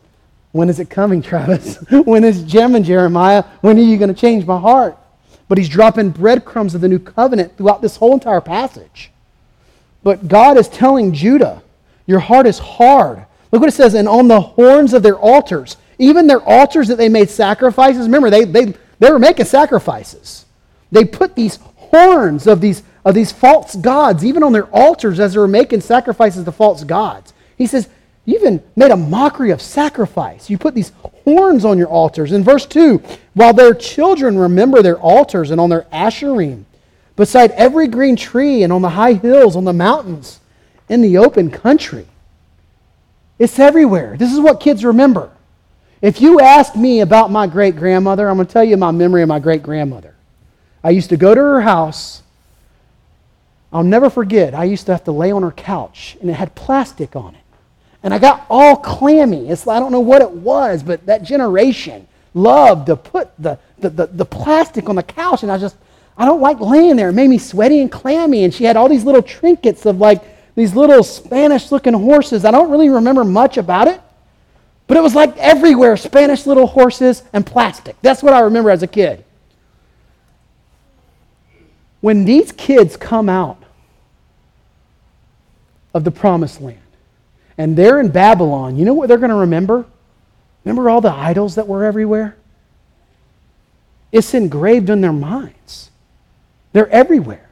when 0.52 0.68
is 0.68 0.80
it 0.80 0.90
coming, 0.90 1.22
Travis? 1.22 1.76
when 1.90 2.24
is 2.24 2.42
Jem 2.42 2.74
and 2.74 2.84
Jeremiah? 2.84 3.44
When 3.60 3.78
are 3.78 3.82
you 3.82 3.96
going 3.96 4.12
to 4.12 4.20
change 4.20 4.46
my 4.46 4.58
heart? 4.58 4.98
But 5.48 5.58
he's 5.58 5.68
dropping 5.68 6.10
breadcrumbs 6.10 6.74
of 6.74 6.80
the 6.80 6.88
new 6.88 6.98
covenant 6.98 7.56
throughout 7.56 7.82
this 7.82 7.96
whole 7.96 8.14
entire 8.14 8.40
passage. 8.40 9.10
But 10.02 10.28
God 10.28 10.56
is 10.56 10.68
telling 10.68 11.12
Judah, 11.12 11.62
Your 12.06 12.20
heart 12.20 12.46
is 12.46 12.58
hard. 12.58 13.24
Look 13.50 13.60
what 13.60 13.68
it 13.68 13.72
says, 13.72 13.94
and 13.94 14.08
on 14.08 14.28
the 14.28 14.40
horns 14.40 14.92
of 14.92 15.02
their 15.02 15.16
altars, 15.16 15.76
even 15.98 16.26
their 16.26 16.42
altars 16.42 16.88
that 16.88 16.96
they 16.96 17.08
made 17.08 17.30
sacrifices, 17.30 18.06
remember, 18.06 18.30
they, 18.30 18.44
they, 18.44 18.74
they 18.98 19.10
were 19.10 19.18
making 19.18 19.46
sacrifices. 19.46 20.44
They 20.90 21.04
put 21.04 21.34
these 21.34 21.58
horns 21.76 22.46
of 22.46 22.60
these, 22.60 22.82
of 23.04 23.14
these 23.14 23.32
false 23.32 23.76
gods, 23.76 24.24
even 24.24 24.42
on 24.42 24.52
their 24.52 24.66
altars 24.66 25.20
as 25.20 25.34
they 25.34 25.38
were 25.38 25.48
making 25.48 25.80
sacrifices 25.80 26.44
to 26.44 26.52
false 26.52 26.84
gods. 26.84 27.32
He 27.56 27.66
says, 27.66 27.88
You 28.24 28.36
even 28.36 28.62
made 28.74 28.90
a 28.90 28.96
mockery 28.96 29.50
of 29.50 29.62
sacrifice. 29.62 30.50
You 30.50 30.58
put 30.58 30.74
these 30.74 30.92
horns 31.24 31.64
on 31.64 31.78
your 31.78 31.88
altars. 31.88 32.32
In 32.32 32.42
verse 32.42 32.66
2, 32.66 33.02
while 33.34 33.52
their 33.52 33.74
children 33.74 34.36
remember 34.38 34.82
their 34.82 34.98
altars 34.98 35.50
and 35.50 35.60
on 35.60 35.70
their 35.70 35.86
asherim, 35.92 36.64
beside 37.16 37.52
every 37.52 37.86
green 37.86 38.16
tree 38.16 38.62
and 38.62 38.72
on 38.72 38.82
the 38.82 38.90
high 38.90 39.14
hills, 39.14 39.56
on 39.56 39.64
the 39.64 39.72
mountains, 39.72 40.40
in 40.88 41.02
the 41.02 41.18
open 41.18 41.50
country. 41.50 42.06
It's 43.38 43.58
everywhere. 43.58 44.16
This 44.16 44.32
is 44.32 44.40
what 44.40 44.60
kids 44.60 44.84
remember. 44.84 45.30
If 46.00 46.20
you 46.20 46.40
ask 46.40 46.76
me 46.76 47.00
about 47.00 47.30
my 47.30 47.46
great 47.46 47.76
grandmother, 47.76 48.28
I'm 48.28 48.36
going 48.36 48.46
to 48.46 48.52
tell 48.52 48.64
you 48.64 48.76
my 48.76 48.90
memory 48.90 49.22
of 49.22 49.28
my 49.28 49.38
great 49.38 49.62
grandmother. 49.62 50.14
I 50.82 50.90
used 50.90 51.08
to 51.10 51.16
go 51.16 51.34
to 51.34 51.40
her 51.40 51.60
house. 51.62 52.22
I'll 53.72 53.82
never 53.82 54.10
forget, 54.10 54.54
I 54.54 54.64
used 54.64 54.86
to 54.86 54.92
have 54.92 55.04
to 55.04 55.12
lay 55.12 55.32
on 55.32 55.42
her 55.42 55.50
couch, 55.50 56.16
and 56.20 56.30
it 56.30 56.34
had 56.34 56.54
plastic 56.54 57.16
on 57.16 57.34
it. 57.34 57.40
And 58.04 58.12
I 58.12 58.18
got 58.18 58.46
all 58.50 58.76
clammy. 58.76 59.48
It's, 59.48 59.66
I 59.66 59.80
don't 59.80 59.90
know 59.90 60.00
what 60.00 60.20
it 60.20 60.30
was, 60.30 60.82
but 60.82 61.06
that 61.06 61.22
generation 61.22 62.06
loved 62.34 62.86
to 62.86 62.96
put 62.96 63.30
the, 63.38 63.58
the, 63.78 63.88
the, 63.88 64.06
the 64.08 64.24
plastic 64.26 64.90
on 64.90 64.96
the 64.96 65.02
couch. 65.02 65.42
And 65.42 65.50
I 65.50 65.56
just, 65.56 65.74
I 66.18 66.26
don't 66.26 66.42
like 66.42 66.60
laying 66.60 66.96
there. 66.96 67.08
It 67.08 67.14
made 67.14 67.28
me 67.28 67.38
sweaty 67.38 67.80
and 67.80 67.90
clammy. 67.90 68.44
And 68.44 68.52
she 68.52 68.64
had 68.64 68.76
all 68.76 68.90
these 68.90 69.04
little 69.04 69.22
trinkets 69.22 69.86
of 69.86 69.98
like 69.98 70.22
these 70.54 70.74
little 70.74 71.02
Spanish 71.02 71.72
looking 71.72 71.94
horses. 71.94 72.44
I 72.44 72.50
don't 72.50 72.70
really 72.70 72.88
remember 72.88 73.24
much 73.24 73.56
about 73.56 73.88
it, 73.88 74.00
but 74.86 74.96
it 74.96 75.00
was 75.02 75.14
like 75.14 75.36
everywhere 75.36 75.96
Spanish 75.96 76.46
little 76.46 76.66
horses 76.66 77.22
and 77.32 77.44
plastic. 77.44 77.96
That's 78.02 78.22
what 78.22 78.32
I 78.32 78.40
remember 78.40 78.70
as 78.70 78.82
a 78.82 78.86
kid. 78.86 79.24
When 82.00 82.24
these 82.24 82.52
kids 82.52 82.96
come 82.96 83.28
out 83.28 83.62
of 85.94 86.04
the 86.04 86.10
promised 86.10 86.60
land 86.60 86.78
and 87.56 87.76
they're 87.76 87.98
in 87.98 88.10
Babylon, 88.10 88.76
you 88.76 88.84
know 88.84 88.94
what 88.94 89.08
they're 89.08 89.18
going 89.18 89.30
to 89.30 89.36
remember? 89.36 89.86
Remember 90.64 90.90
all 90.90 91.00
the 91.00 91.12
idols 91.12 91.54
that 91.56 91.66
were 91.66 91.84
everywhere? 91.84 92.36
It's 94.12 94.34
engraved 94.34 94.90
in 94.90 95.00
their 95.00 95.12
minds. 95.12 95.90
They're 96.72 96.88
everywhere. 96.90 97.48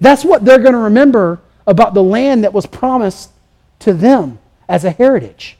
That's 0.00 0.24
what 0.24 0.44
they're 0.44 0.58
going 0.58 0.72
to 0.72 0.78
remember 0.78 1.40
about 1.66 1.94
the 1.94 2.02
land 2.02 2.44
that 2.44 2.52
was 2.52 2.66
promised 2.66 3.30
to 3.80 3.92
them 3.92 4.38
as 4.68 4.84
a 4.84 4.90
heritage. 4.90 5.56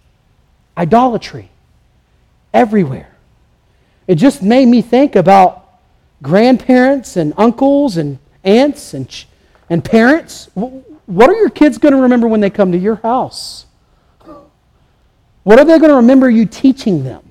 Idolatry. 0.77 1.51
Everywhere. 2.55 3.15
It 4.07 4.17
just 4.17 4.43
made 4.43 4.67
me 4.67 4.83
think 4.83 5.17
about 5.17 5.67
grandparents 6.23 7.17
and 7.17 7.35
uncles 7.37 7.97
and 7.97 8.19
aunts 8.45 8.95
and, 8.95 9.25
and 9.69 9.85
parents. 9.85 10.49
What 10.55 11.29
are 11.29 11.35
your 11.35 11.51
kids 11.51 11.79
going 11.79 11.95
to 11.95 12.03
remember 12.03 12.29
when 12.29 12.41
they 12.41 12.51
come 12.51 12.73
to 12.73 12.79
your 12.79 12.97
house? 12.97 13.67
What 15.43 15.59
are 15.59 15.65
they 15.65 15.79
going 15.79 15.91
to 15.91 15.97
remember 15.97 16.29
you 16.31 16.47
teaching 16.47 17.05
them? 17.05 17.23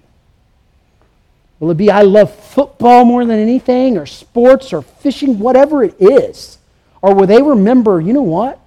Will 1.59 1.71
it 1.71 1.77
be, 1.77 1.89
I 1.89 2.01
love 2.01 2.33
football 2.33 3.05
more 3.05 3.25
than 3.25 3.39
anything, 3.39 3.97
or 3.97 4.05
sports, 4.05 4.73
or 4.73 4.81
fishing, 4.81 5.39
whatever 5.39 5.83
it 5.83 5.95
is? 5.99 6.57
Or 7.01 7.15
will 7.15 7.27
they 7.27 7.41
remember, 7.41 8.01
you 8.01 8.13
know 8.13 8.21
what? 8.21 8.59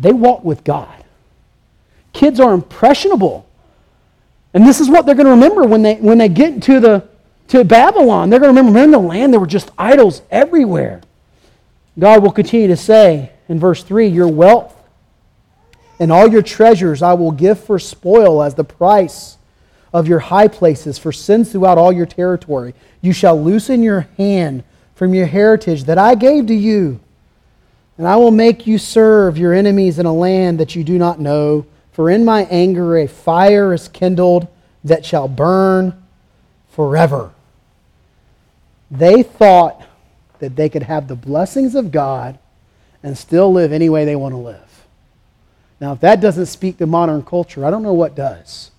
They 0.00 0.12
walk 0.12 0.44
with 0.44 0.64
God. 0.64 1.04
Kids 2.12 2.40
are 2.40 2.52
impressionable. 2.52 3.46
And 4.52 4.66
this 4.66 4.80
is 4.80 4.88
what 4.88 5.06
they're 5.06 5.14
going 5.14 5.26
to 5.26 5.32
remember 5.32 5.64
when 5.64 5.82
they, 5.82 5.96
when 5.96 6.18
they 6.18 6.28
get 6.28 6.62
to, 6.64 6.80
the, 6.80 7.08
to 7.48 7.64
Babylon. 7.64 8.30
They're 8.30 8.40
going 8.40 8.54
to 8.54 8.60
remember, 8.60 8.80
in 8.80 8.90
the 8.90 8.98
land, 8.98 9.32
there 9.32 9.40
were 9.40 9.46
just 9.46 9.70
idols 9.78 10.22
everywhere. 10.30 11.02
God 11.98 12.22
will 12.22 12.32
continue 12.32 12.68
to 12.68 12.76
say 12.76 13.30
in 13.48 13.60
verse 13.60 13.82
3 13.82 14.08
Your 14.08 14.28
wealth 14.28 14.74
and 16.00 16.10
all 16.10 16.28
your 16.28 16.42
treasures 16.42 17.02
I 17.02 17.12
will 17.12 17.30
give 17.30 17.62
for 17.62 17.78
spoil 17.78 18.42
as 18.42 18.54
the 18.54 18.64
price 18.64 19.36
of 19.92 20.08
your 20.08 20.20
high 20.20 20.48
places 20.48 20.98
for 20.98 21.12
sins 21.12 21.52
throughout 21.52 21.78
all 21.78 21.92
your 21.92 22.06
territory. 22.06 22.74
You 23.02 23.12
shall 23.12 23.40
loosen 23.40 23.82
your 23.82 24.08
hand 24.16 24.64
from 24.94 25.14
your 25.14 25.26
heritage 25.26 25.84
that 25.84 25.98
I 25.98 26.14
gave 26.14 26.46
to 26.46 26.54
you. 26.54 27.00
And 28.00 28.08
I 28.08 28.16
will 28.16 28.30
make 28.30 28.66
you 28.66 28.78
serve 28.78 29.36
your 29.36 29.52
enemies 29.52 29.98
in 29.98 30.06
a 30.06 30.14
land 30.14 30.58
that 30.58 30.74
you 30.74 30.82
do 30.82 30.96
not 30.96 31.20
know. 31.20 31.66
For 31.92 32.08
in 32.08 32.24
my 32.24 32.44
anger 32.44 32.96
a 32.96 33.06
fire 33.06 33.74
is 33.74 33.88
kindled 33.88 34.48
that 34.84 35.04
shall 35.04 35.28
burn 35.28 36.02
forever. 36.70 37.30
They 38.90 39.22
thought 39.22 39.86
that 40.38 40.56
they 40.56 40.70
could 40.70 40.84
have 40.84 41.08
the 41.08 41.14
blessings 41.14 41.74
of 41.74 41.92
God 41.92 42.38
and 43.02 43.18
still 43.18 43.52
live 43.52 43.70
any 43.70 43.90
way 43.90 44.06
they 44.06 44.16
want 44.16 44.32
to 44.32 44.38
live. 44.38 44.86
Now, 45.78 45.92
if 45.92 46.00
that 46.00 46.22
doesn't 46.22 46.46
speak 46.46 46.78
to 46.78 46.86
modern 46.86 47.22
culture, 47.22 47.66
I 47.66 47.70
don't 47.70 47.82
know 47.82 47.92
what 47.92 48.14
does. 48.14 48.70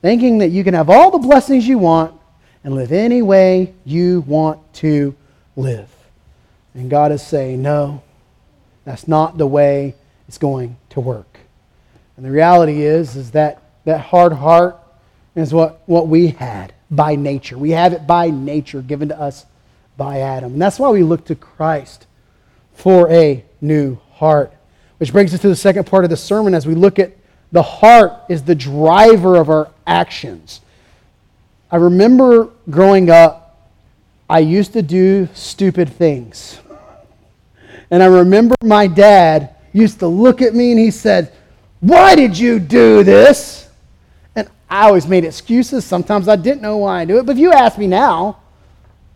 Thinking 0.00 0.38
that 0.38 0.48
you 0.48 0.64
can 0.64 0.72
have 0.72 0.88
all 0.88 1.10
the 1.10 1.18
blessings 1.18 1.68
you 1.68 1.76
want 1.76 2.18
and 2.64 2.74
live 2.74 2.90
any 2.90 3.20
way 3.20 3.74
you 3.84 4.22
want 4.22 4.60
to 4.76 5.14
live. 5.56 5.90
And 6.72 6.88
God 6.88 7.12
is 7.12 7.20
saying, 7.20 7.60
no, 7.60 8.02
that's 8.84 9.08
not 9.08 9.38
the 9.38 9.46
way 9.46 9.94
it's 10.28 10.38
going 10.38 10.76
to 10.90 11.00
work. 11.00 11.38
And 12.16 12.24
the 12.24 12.30
reality 12.30 12.82
is, 12.82 13.16
is 13.16 13.32
that 13.32 13.62
that 13.84 14.00
hard 14.00 14.32
heart 14.32 14.78
is 15.34 15.52
what, 15.52 15.82
what 15.86 16.08
we 16.08 16.28
had 16.28 16.72
by 16.90 17.16
nature. 17.16 17.58
We 17.58 17.70
have 17.70 17.92
it 17.92 18.06
by 18.06 18.30
nature 18.30 18.82
given 18.82 19.08
to 19.08 19.20
us 19.20 19.46
by 19.96 20.20
Adam. 20.20 20.52
And 20.52 20.62
that's 20.62 20.78
why 20.78 20.90
we 20.90 21.02
look 21.02 21.24
to 21.26 21.34
Christ 21.34 22.06
for 22.72 23.10
a 23.10 23.44
new 23.60 23.98
heart. 24.12 24.52
Which 24.98 25.12
brings 25.12 25.34
us 25.34 25.40
to 25.40 25.48
the 25.48 25.56
second 25.56 25.86
part 25.86 26.04
of 26.04 26.10
the 26.10 26.16
sermon 26.16 26.54
as 26.54 26.66
we 26.66 26.74
look 26.74 26.98
at 26.98 27.12
the 27.52 27.62
heart 27.62 28.12
is 28.28 28.42
the 28.42 28.54
driver 28.54 29.36
of 29.36 29.48
our 29.48 29.70
actions. 29.86 30.60
I 31.70 31.76
remember 31.76 32.50
growing 32.70 33.10
up, 33.10 33.70
I 34.28 34.38
used 34.40 34.72
to 34.72 34.82
do 34.82 35.28
stupid 35.34 35.92
things. 35.92 36.60
And 37.94 38.02
I 38.02 38.06
remember 38.06 38.56
my 38.60 38.88
dad 38.88 39.54
used 39.72 40.00
to 40.00 40.08
look 40.08 40.42
at 40.42 40.52
me 40.52 40.72
and 40.72 40.80
he 40.80 40.90
said, 40.90 41.32
Why 41.78 42.16
did 42.16 42.36
you 42.36 42.58
do 42.58 43.04
this? 43.04 43.68
And 44.34 44.48
I 44.68 44.88
always 44.88 45.06
made 45.06 45.24
excuses. 45.24 45.84
Sometimes 45.84 46.26
I 46.26 46.34
didn't 46.34 46.60
know 46.60 46.78
why 46.78 47.02
I 47.02 47.04
do 47.04 47.18
it. 47.18 47.22
But 47.26 47.36
if 47.36 47.38
you 47.38 47.52
ask 47.52 47.78
me 47.78 47.86
now, 47.86 48.38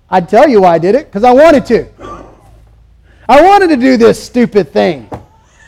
I'd 0.08 0.28
tell 0.28 0.48
you 0.48 0.60
why 0.60 0.74
I 0.74 0.78
did 0.78 0.94
it 0.94 1.06
because 1.06 1.24
I 1.24 1.32
wanted 1.32 1.66
to. 1.66 1.88
I 3.28 3.42
wanted 3.42 3.70
to 3.70 3.76
do 3.76 3.96
this 3.96 4.22
stupid 4.22 4.72
thing. 4.72 5.10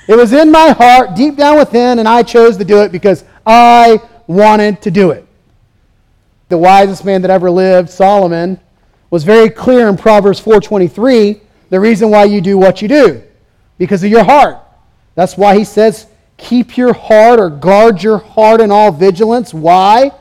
It 0.07 0.17
was 0.17 0.33
in 0.33 0.52
my 0.52 0.69
heart, 0.71 1.17
deep 1.17 1.35
down 1.35 1.59
within, 1.59 1.99
and 1.99 2.07
I 2.07 2.23
chose 2.23 2.59
to 2.59 2.64
do 2.64 2.81
it 2.83 2.93
because 2.93 3.25
I 3.45 4.00
wanted 4.29 4.83
to 4.83 4.90
do 4.93 5.11
it. 5.11 5.26
The 6.49 6.59
wisest 6.59 7.05
man 7.05 7.23
that 7.23 7.31
ever 7.33 7.50
lived, 7.50 7.90
Solomon, 7.90 8.61
was 9.11 9.25
very 9.25 9.50
clear 9.50 9.88
in 9.88 9.97
Proverbs 9.97 10.38
4:23, 10.38 11.40
the 11.71 11.81
reason 11.81 12.11
why 12.11 12.25
you 12.25 12.41
do 12.41 12.59
what 12.59 12.83
you 12.83 12.89
do, 12.89 13.23
because 13.79 14.05
of 14.05 14.11
your 14.11 14.25
heart. 14.25 14.59
That's 15.15 15.37
why 15.37 15.57
he 15.57 15.65
says, 15.65 16.07
"Keep 16.37 16.77
your 16.77 16.93
heart 16.93 17.41
or 17.41 17.49
guard 17.50 18.03
your 18.03 18.19
heart 18.19 18.61
in 18.61 18.71
all 18.71 18.93
vigilance." 18.93 19.55
Why? 19.55 20.12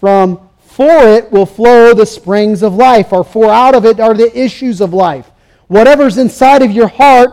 From 0.00 0.40
for 0.64 1.06
it 1.08 1.30
will 1.30 1.46
flow 1.46 1.94
the 1.94 2.06
springs 2.06 2.62
of 2.62 2.74
life, 2.74 3.12
or 3.12 3.22
for 3.22 3.50
out 3.50 3.74
of 3.74 3.84
it 3.84 4.00
are 4.00 4.14
the 4.14 4.36
issues 4.38 4.80
of 4.80 4.92
life. 4.92 5.30
Whatever's 5.68 6.18
inside 6.18 6.62
of 6.62 6.72
your 6.72 6.88
heart 6.88 7.30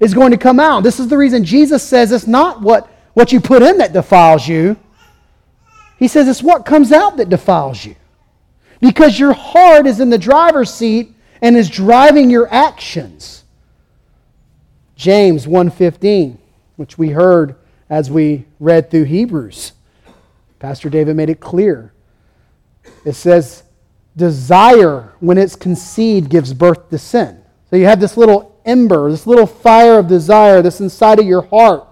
is 0.00 0.14
going 0.14 0.30
to 0.30 0.36
come 0.36 0.60
out. 0.60 0.82
This 0.82 1.00
is 1.00 1.08
the 1.08 1.16
reason 1.16 1.44
Jesus 1.44 1.82
says 1.82 2.12
it's 2.12 2.26
not 2.26 2.62
what, 2.62 2.88
what 3.14 3.32
you 3.32 3.40
put 3.40 3.62
in 3.62 3.78
that 3.78 3.92
defiles 3.92 4.46
you. 4.46 4.76
He 5.98 6.08
says 6.08 6.28
it's 6.28 6.42
what 6.42 6.66
comes 6.66 6.92
out 6.92 7.16
that 7.16 7.28
defiles 7.28 7.84
you. 7.84 7.96
Because 8.80 9.18
your 9.18 9.32
heart 9.32 9.86
is 9.86 10.00
in 10.00 10.10
the 10.10 10.18
driver's 10.18 10.72
seat 10.72 11.13
and 11.44 11.58
is 11.58 11.68
driving 11.68 12.30
your 12.30 12.48
actions. 12.50 13.44
James 14.96 15.46
1:15, 15.46 16.38
which 16.76 16.96
we 16.96 17.10
heard 17.10 17.56
as 17.90 18.10
we 18.10 18.46
read 18.58 18.90
through 18.90 19.04
Hebrews. 19.04 19.72
Pastor 20.58 20.88
David 20.88 21.16
made 21.16 21.28
it 21.28 21.40
clear. 21.40 21.92
It 23.04 23.12
says 23.12 23.62
desire 24.16 25.12
when 25.20 25.36
it's 25.36 25.54
conceived 25.54 26.30
gives 26.30 26.54
birth 26.54 26.88
to 26.88 26.96
sin. 26.96 27.36
So 27.68 27.76
you 27.76 27.84
have 27.84 28.00
this 28.00 28.16
little 28.16 28.56
ember, 28.64 29.10
this 29.10 29.26
little 29.26 29.46
fire 29.46 29.98
of 29.98 30.08
desire 30.08 30.62
that's 30.62 30.80
inside 30.80 31.18
of 31.18 31.26
your 31.26 31.42
heart. 31.42 31.86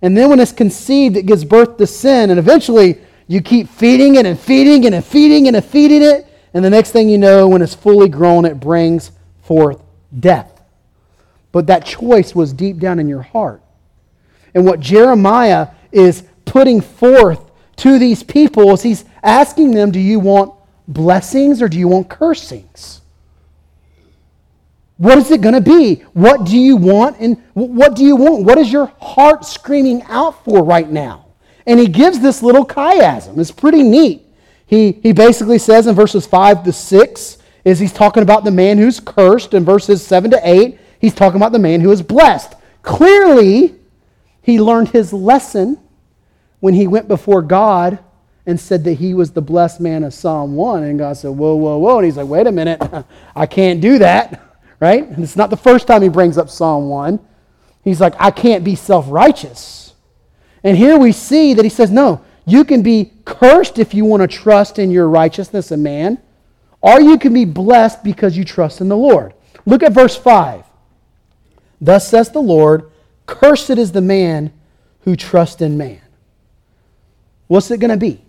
And 0.00 0.16
then 0.16 0.30
when 0.30 0.40
it's 0.40 0.52
conceived, 0.52 1.18
it 1.18 1.26
gives 1.26 1.44
birth 1.44 1.76
to 1.76 1.86
sin. 1.86 2.30
And 2.30 2.38
eventually, 2.38 2.96
you 3.26 3.42
keep 3.42 3.68
feeding 3.68 4.14
it 4.14 4.24
and 4.24 4.40
feeding 4.40 4.84
it 4.84 4.94
and 4.94 5.04
feeding 5.04 5.44
it 5.44 5.54
and 5.54 5.64
feeding 5.64 6.00
it. 6.00 6.29
And 6.52 6.64
the 6.64 6.70
next 6.70 6.90
thing 6.90 7.08
you 7.08 7.18
know, 7.18 7.48
when 7.48 7.62
it's 7.62 7.74
fully 7.74 8.08
grown, 8.08 8.44
it 8.44 8.58
brings 8.58 9.12
forth 9.42 9.82
death. 10.18 10.60
But 11.52 11.66
that 11.66 11.84
choice 11.84 12.34
was 12.34 12.52
deep 12.52 12.78
down 12.78 12.98
in 12.98 13.08
your 13.08 13.22
heart. 13.22 13.62
And 14.54 14.64
what 14.64 14.80
Jeremiah 14.80 15.68
is 15.92 16.24
putting 16.44 16.80
forth 16.80 17.50
to 17.76 17.98
these 17.98 18.22
people 18.22 18.72
is 18.72 18.82
he's 18.82 19.04
asking 19.22 19.72
them, 19.72 19.90
Do 19.90 20.00
you 20.00 20.18
want 20.18 20.54
blessings 20.88 21.62
or 21.62 21.68
do 21.68 21.78
you 21.78 21.88
want 21.88 22.08
cursings? 22.08 23.00
What 24.96 25.16
is 25.16 25.30
it 25.30 25.40
going 25.40 25.54
to 25.54 25.62
be? 25.62 26.02
What 26.12 26.44
do 26.44 26.58
you 26.58 26.76
want? 26.76 27.18
And 27.20 27.42
what 27.54 27.96
do 27.96 28.04
you 28.04 28.16
want? 28.16 28.44
What 28.44 28.58
is 28.58 28.70
your 28.70 28.92
heart 29.00 29.46
screaming 29.46 30.02
out 30.02 30.44
for 30.44 30.62
right 30.62 30.90
now? 30.90 31.26
And 31.66 31.80
he 31.80 31.86
gives 31.86 32.20
this 32.20 32.42
little 32.42 32.66
chiasm. 32.66 33.38
It's 33.38 33.50
pretty 33.50 33.82
neat. 33.82 34.26
He, 34.70 34.92
he 34.92 35.12
basically 35.12 35.58
says 35.58 35.86
in 35.86 35.94
verses 35.94 36.26
5 36.26 36.64
to 36.64 36.72
6, 36.72 37.38
is 37.62 37.78
he's 37.78 37.92
talking 37.92 38.22
about 38.22 38.44
the 38.44 38.50
man 38.50 38.78
who's 38.78 39.00
cursed. 39.00 39.52
In 39.52 39.64
verses 39.64 40.02
7 40.06 40.30
to 40.30 40.40
8, 40.42 40.78
he's 40.98 41.12
talking 41.12 41.36
about 41.36 41.52
the 41.52 41.58
man 41.58 41.82
who 41.82 41.90
is 41.90 42.00
blessed. 42.00 42.54
Clearly, 42.82 43.74
he 44.40 44.58
learned 44.60 44.88
his 44.88 45.12
lesson 45.12 45.78
when 46.60 46.72
he 46.72 46.86
went 46.86 47.06
before 47.06 47.42
God 47.42 47.98
and 48.46 48.58
said 48.58 48.84
that 48.84 48.94
he 48.94 49.12
was 49.12 49.32
the 49.32 49.42
blessed 49.42 49.80
man 49.80 50.04
of 50.04 50.14
Psalm 50.14 50.54
1. 50.54 50.84
And 50.84 50.98
God 50.98 51.18
said, 51.18 51.32
Whoa, 51.32 51.56
whoa, 51.56 51.76
whoa. 51.76 51.98
And 51.98 52.06
he's 52.06 52.16
like, 52.16 52.28
Wait 52.28 52.46
a 52.46 52.52
minute. 52.52 52.80
I 53.36 53.44
can't 53.44 53.82
do 53.82 53.98
that 53.98 54.40
right? 54.80 55.06
And 55.06 55.22
it's 55.22 55.36
not 55.36 55.50
the 55.50 55.56
first 55.56 55.86
time 55.86 56.02
he 56.02 56.08
brings 56.08 56.38
up 56.38 56.50
Psalm 56.50 56.88
1. 56.88 57.20
He's 57.84 58.00
like, 58.00 58.14
I 58.18 58.30
can't 58.30 58.64
be 58.64 58.74
self 58.74 59.06
righteous. 59.08 59.94
And 60.64 60.76
here 60.76 60.98
we 60.98 61.12
see 61.12 61.54
that 61.54 61.64
he 61.64 61.70
says, 61.70 61.90
no, 61.90 62.22
you 62.50 62.64
can 62.64 62.82
be 62.82 63.12
cursed 63.24 63.78
if 63.78 63.94
you 63.94 64.04
want 64.04 64.22
to 64.22 64.28
trust 64.28 64.78
in 64.78 64.90
your 64.90 65.08
righteousness 65.08 65.70
and 65.70 65.82
man, 65.82 66.18
or 66.80 67.00
you 67.00 67.18
can 67.18 67.34
be 67.34 67.44
blessed 67.44 68.02
because 68.02 68.36
you 68.36 68.44
trust 68.44 68.80
in 68.80 68.88
the 68.88 68.96
Lord. 68.96 69.34
Look 69.66 69.82
at 69.82 69.92
verse 69.92 70.16
5. 70.16 70.64
Thus 71.80 72.08
says 72.08 72.30
the 72.30 72.40
Lord, 72.40 72.90
cursed 73.26 73.70
is 73.70 73.92
the 73.92 74.00
man 74.00 74.52
who 75.02 75.16
trusts 75.16 75.62
in 75.62 75.78
man. 75.78 76.00
What's 77.46 77.70
it 77.70 77.80
going 77.80 77.90
to 77.90 77.96
be? 77.96 78.22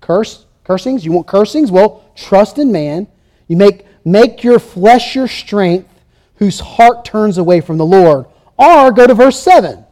Curse? 0.00 0.46
Cursings? 0.64 1.04
You 1.04 1.12
want 1.12 1.26
cursings? 1.26 1.70
Well, 1.70 2.04
trust 2.14 2.58
in 2.58 2.70
man. 2.70 3.06
You 3.48 3.56
make, 3.56 3.86
make 4.04 4.44
your 4.44 4.58
flesh 4.58 5.14
your 5.14 5.28
strength, 5.28 5.88
whose 6.36 6.60
heart 6.60 7.04
turns 7.04 7.38
away 7.38 7.60
from 7.60 7.78
the 7.78 7.86
Lord. 7.86 8.26
Or 8.56 8.92
go 8.92 9.06
to 9.06 9.14
verse 9.14 9.40
7. 9.40 9.84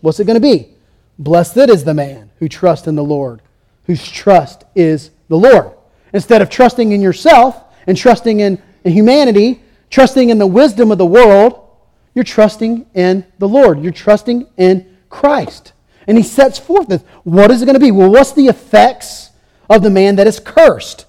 What's 0.00 0.20
it 0.20 0.26
going 0.26 0.40
to 0.40 0.40
be? 0.40 0.75
Blessed 1.18 1.68
is 1.70 1.84
the 1.84 1.94
man 1.94 2.30
who 2.38 2.48
trusts 2.48 2.86
in 2.86 2.94
the 2.94 3.04
Lord, 3.04 3.42
whose 3.86 4.06
trust 4.08 4.64
is 4.74 5.10
the 5.28 5.38
Lord. 5.38 5.72
Instead 6.12 6.42
of 6.42 6.50
trusting 6.50 6.92
in 6.92 7.00
yourself 7.00 7.62
and 7.86 7.96
trusting 7.96 8.40
in, 8.40 8.60
humanity, 8.84 9.62
trusting 9.90 10.30
in 10.30 10.38
the 10.38 10.46
wisdom 10.46 10.92
of 10.92 10.98
the 10.98 11.06
world, 11.06 11.66
you're 12.14 12.24
trusting 12.24 12.86
in 12.94 13.24
the 13.38 13.48
Lord. 13.48 13.82
You're 13.82 13.92
trusting 13.92 14.46
in 14.56 14.96
Christ. 15.10 15.72
And 16.06 16.16
he 16.16 16.22
sets 16.22 16.58
forth 16.58 16.88
this. 16.88 17.02
What 17.24 17.50
is 17.50 17.62
it 17.62 17.66
going 17.66 17.74
to 17.74 17.80
be? 17.80 17.90
Well, 17.90 18.10
what's 18.10 18.32
the 18.32 18.46
effects 18.46 19.30
of 19.68 19.82
the 19.82 19.90
man 19.90 20.16
that 20.16 20.26
is 20.26 20.38
cursed? 20.38 21.06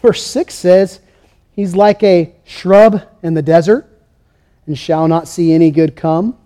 Verse 0.00 0.22
6 0.22 0.54
says, 0.54 1.00
He's 1.52 1.74
like 1.74 2.02
a 2.02 2.34
shrub 2.44 3.02
in 3.22 3.34
the 3.34 3.42
desert 3.42 3.86
and 4.66 4.78
shall 4.78 5.08
not 5.08 5.26
see 5.26 5.52
any 5.52 5.70
good 5.70 5.96
come. 5.96 6.36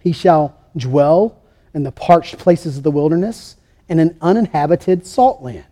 He 0.00 0.12
shall 0.12 0.56
dwell 0.76 1.38
in 1.74 1.82
the 1.82 1.92
parched 1.92 2.38
places 2.38 2.76
of 2.76 2.82
the 2.82 2.90
wilderness 2.90 3.56
and 3.88 4.00
an 4.00 4.16
uninhabited 4.20 5.06
salt 5.06 5.42
land. 5.42 5.64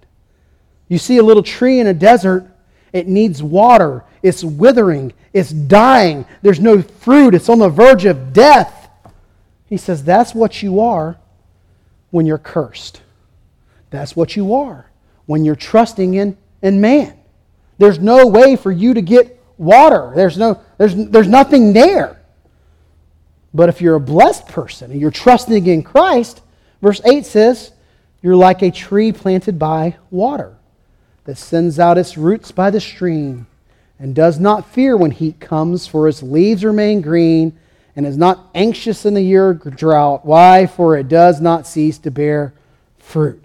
You 0.89 0.99
see 0.99 1.19
a 1.19 1.23
little 1.23 1.43
tree 1.43 1.79
in 1.79 1.87
a 1.87 1.95
desert, 1.95 2.47
it 2.93 3.07
needs 3.07 3.43
water. 3.43 4.05
It's 4.23 4.45
withering, 4.45 5.13
it's 5.33 5.51
dying. 5.51 6.27
There's 6.43 6.61
no 6.61 6.83
fruit, 6.83 7.35
it's 7.35 7.49
on 7.49 7.59
the 7.59 7.69
verge 7.69 8.05
of 8.05 8.33
death. 8.33 8.91
He 9.67 9.77
says, 9.77 10.05
That's 10.05 10.35
what 10.35 10.63
you 10.63 10.81
are 10.81 11.17
when 12.11 12.27
you're 12.27 12.39
cursed. 12.39 13.03
That's 13.91 14.15
what 14.15 14.37
you 14.37 14.55
are 14.55 14.91
when 15.27 15.45
you're 15.45 15.57
trusting 15.57 16.15
in, 16.15 16.37
in 16.63 16.81
man. 16.81 17.17
There's 17.79 17.99
no 17.99 18.27
way 18.27 18.57
for 18.57 18.73
you 18.73 18.95
to 18.95 19.01
get 19.01 19.41
water. 19.57 20.13
There's, 20.15 20.37
no, 20.37 20.61
there's, 20.77 20.95
there's 20.95 21.29
nothing 21.29 21.73
there. 21.73 22.20
But 23.53 23.69
if 23.69 23.81
you're 23.81 23.97
a 23.97 24.01
blessed 24.01 24.47
person 24.49 24.91
and 24.91 25.01
you're 25.01 25.11
trusting 25.11 25.67
in 25.67 25.83
Christ, 25.83 26.41
verse 26.81 27.01
8 27.05 27.27
says, 27.27 27.73
You're 28.23 28.37
like 28.37 28.63
a 28.63 28.71
tree 28.71 29.13
planted 29.13 29.59
by 29.59 29.97
water 30.11 30.57
that 31.25 31.37
sends 31.37 31.79
out 31.79 31.99
its 31.99 32.17
roots 32.17 32.53
by 32.53 32.71
the 32.71 32.81
stream 32.81 33.47
and 33.99 34.15
does 34.15 34.39
not 34.39 34.69
fear 34.69 34.97
when 34.97 35.11
heat 35.11 35.41
comes, 35.41 35.87
for 35.87 36.09
its 36.09 36.23
leaves 36.23 36.65
remain 36.65 37.01
green 37.01 37.59
and 37.97 38.07
is 38.07 38.17
not 38.17 38.49
anxious 38.55 39.05
in 39.05 39.15
the 39.15 39.23
year 39.23 39.51
of 39.51 39.77
drought. 39.77 40.25
Why? 40.25 40.67
For 40.67 40.97
it 40.97 41.09
does 41.09 41.41
not 41.41 41.67
cease 41.67 41.99
to 41.99 42.11
bear 42.11 42.55
fruit. 42.99 43.45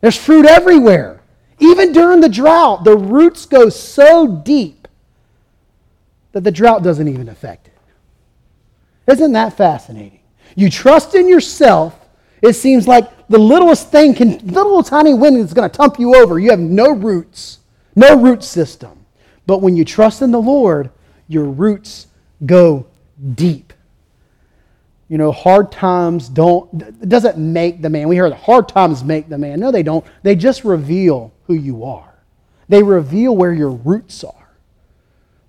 There's 0.00 0.16
fruit 0.16 0.46
everywhere. 0.46 1.20
Even 1.58 1.92
during 1.92 2.20
the 2.20 2.28
drought, 2.28 2.84
the 2.84 2.96
roots 2.96 3.46
go 3.46 3.68
so 3.68 4.28
deep 4.28 4.86
that 6.32 6.44
the 6.44 6.52
drought 6.52 6.82
doesn't 6.82 7.08
even 7.08 7.28
affect 7.28 7.66
it. 7.66 7.77
Isn't 9.08 9.32
that 9.32 9.56
fascinating? 9.56 10.20
You 10.54 10.70
trust 10.70 11.14
in 11.14 11.28
yourself. 11.28 11.98
It 12.42 12.52
seems 12.52 12.86
like 12.86 13.28
the 13.28 13.38
littlest 13.38 13.90
thing 13.90 14.14
can, 14.14 14.38
little 14.46 14.82
tiny 14.82 15.14
wind 15.14 15.38
is 15.38 15.54
going 15.54 15.68
to 15.68 15.76
tump 15.76 15.98
you 15.98 16.14
over. 16.14 16.38
You 16.38 16.50
have 16.50 16.60
no 16.60 16.92
roots, 16.92 17.60
no 17.96 18.20
root 18.20 18.44
system. 18.44 19.06
But 19.46 19.62
when 19.62 19.76
you 19.76 19.84
trust 19.84 20.22
in 20.22 20.30
the 20.30 20.40
Lord, 20.40 20.90
your 21.26 21.44
roots 21.44 22.06
go 22.44 22.86
deep. 23.34 23.72
You 25.08 25.16
know, 25.16 25.32
hard 25.32 25.72
times 25.72 26.28
don't, 26.28 27.08
doesn't 27.08 27.38
make 27.38 27.80
the 27.80 27.88
man. 27.88 28.08
We 28.08 28.16
hear 28.16 28.28
the 28.28 28.36
hard 28.36 28.68
times 28.68 29.02
make 29.02 29.28
the 29.30 29.38
man. 29.38 29.58
No, 29.58 29.72
they 29.72 29.82
don't. 29.82 30.04
They 30.22 30.36
just 30.36 30.64
reveal 30.64 31.32
who 31.46 31.54
you 31.54 31.84
are, 31.84 32.14
they 32.68 32.82
reveal 32.82 33.34
where 33.34 33.54
your 33.54 33.70
roots 33.70 34.22
are. 34.22 34.34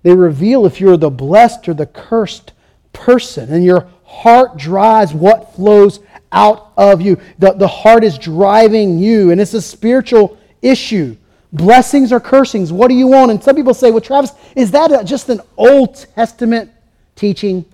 They 0.02 0.14
reveal 0.14 0.64
if 0.64 0.80
you're 0.80 0.96
the 0.96 1.10
blessed 1.10 1.68
or 1.68 1.74
the 1.74 1.84
cursed 1.84 2.52
person, 2.92 3.52
and 3.52 3.64
your 3.64 3.88
heart 4.04 4.56
drives 4.56 5.14
what 5.14 5.54
flows 5.54 6.00
out 6.32 6.72
of 6.76 7.00
you. 7.00 7.18
The, 7.38 7.52
the 7.52 7.68
heart 7.68 8.04
is 8.04 8.18
driving 8.18 8.98
you, 8.98 9.30
and 9.30 9.40
it's 9.40 9.54
a 9.54 9.62
spiritual 9.62 10.38
issue. 10.62 11.16
Blessings 11.52 12.12
or 12.12 12.20
cursings, 12.20 12.72
what 12.72 12.88
do 12.88 12.94
you 12.94 13.08
want? 13.08 13.30
And 13.30 13.42
some 13.42 13.56
people 13.56 13.74
say, 13.74 13.90
well, 13.90 14.00
Travis, 14.00 14.32
is 14.54 14.70
that 14.70 15.04
just 15.04 15.28
an 15.28 15.40
Old 15.56 15.94
Testament 16.14 16.70
teaching? 17.16 17.64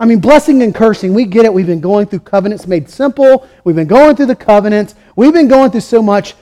I 0.00 0.06
mean, 0.06 0.20
blessing 0.20 0.62
and 0.62 0.74
cursing, 0.74 1.12
we 1.12 1.24
get 1.24 1.44
it. 1.44 1.52
We've 1.52 1.66
been 1.66 1.80
going 1.80 2.06
through 2.06 2.20
covenants 2.20 2.66
made 2.66 2.88
simple. 2.88 3.46
We've 3.64 3.76
been 3.76 3.88
going 3.88 4.16
through 4.16 4.26
the 4.26 4.36
covenants. 4.36 4.94
We've 5.16 5.32
been 5.32 5.48
going 5.48 5.72
through 5.72 5.80
so 5.80 6.02
much. 6.02 6.34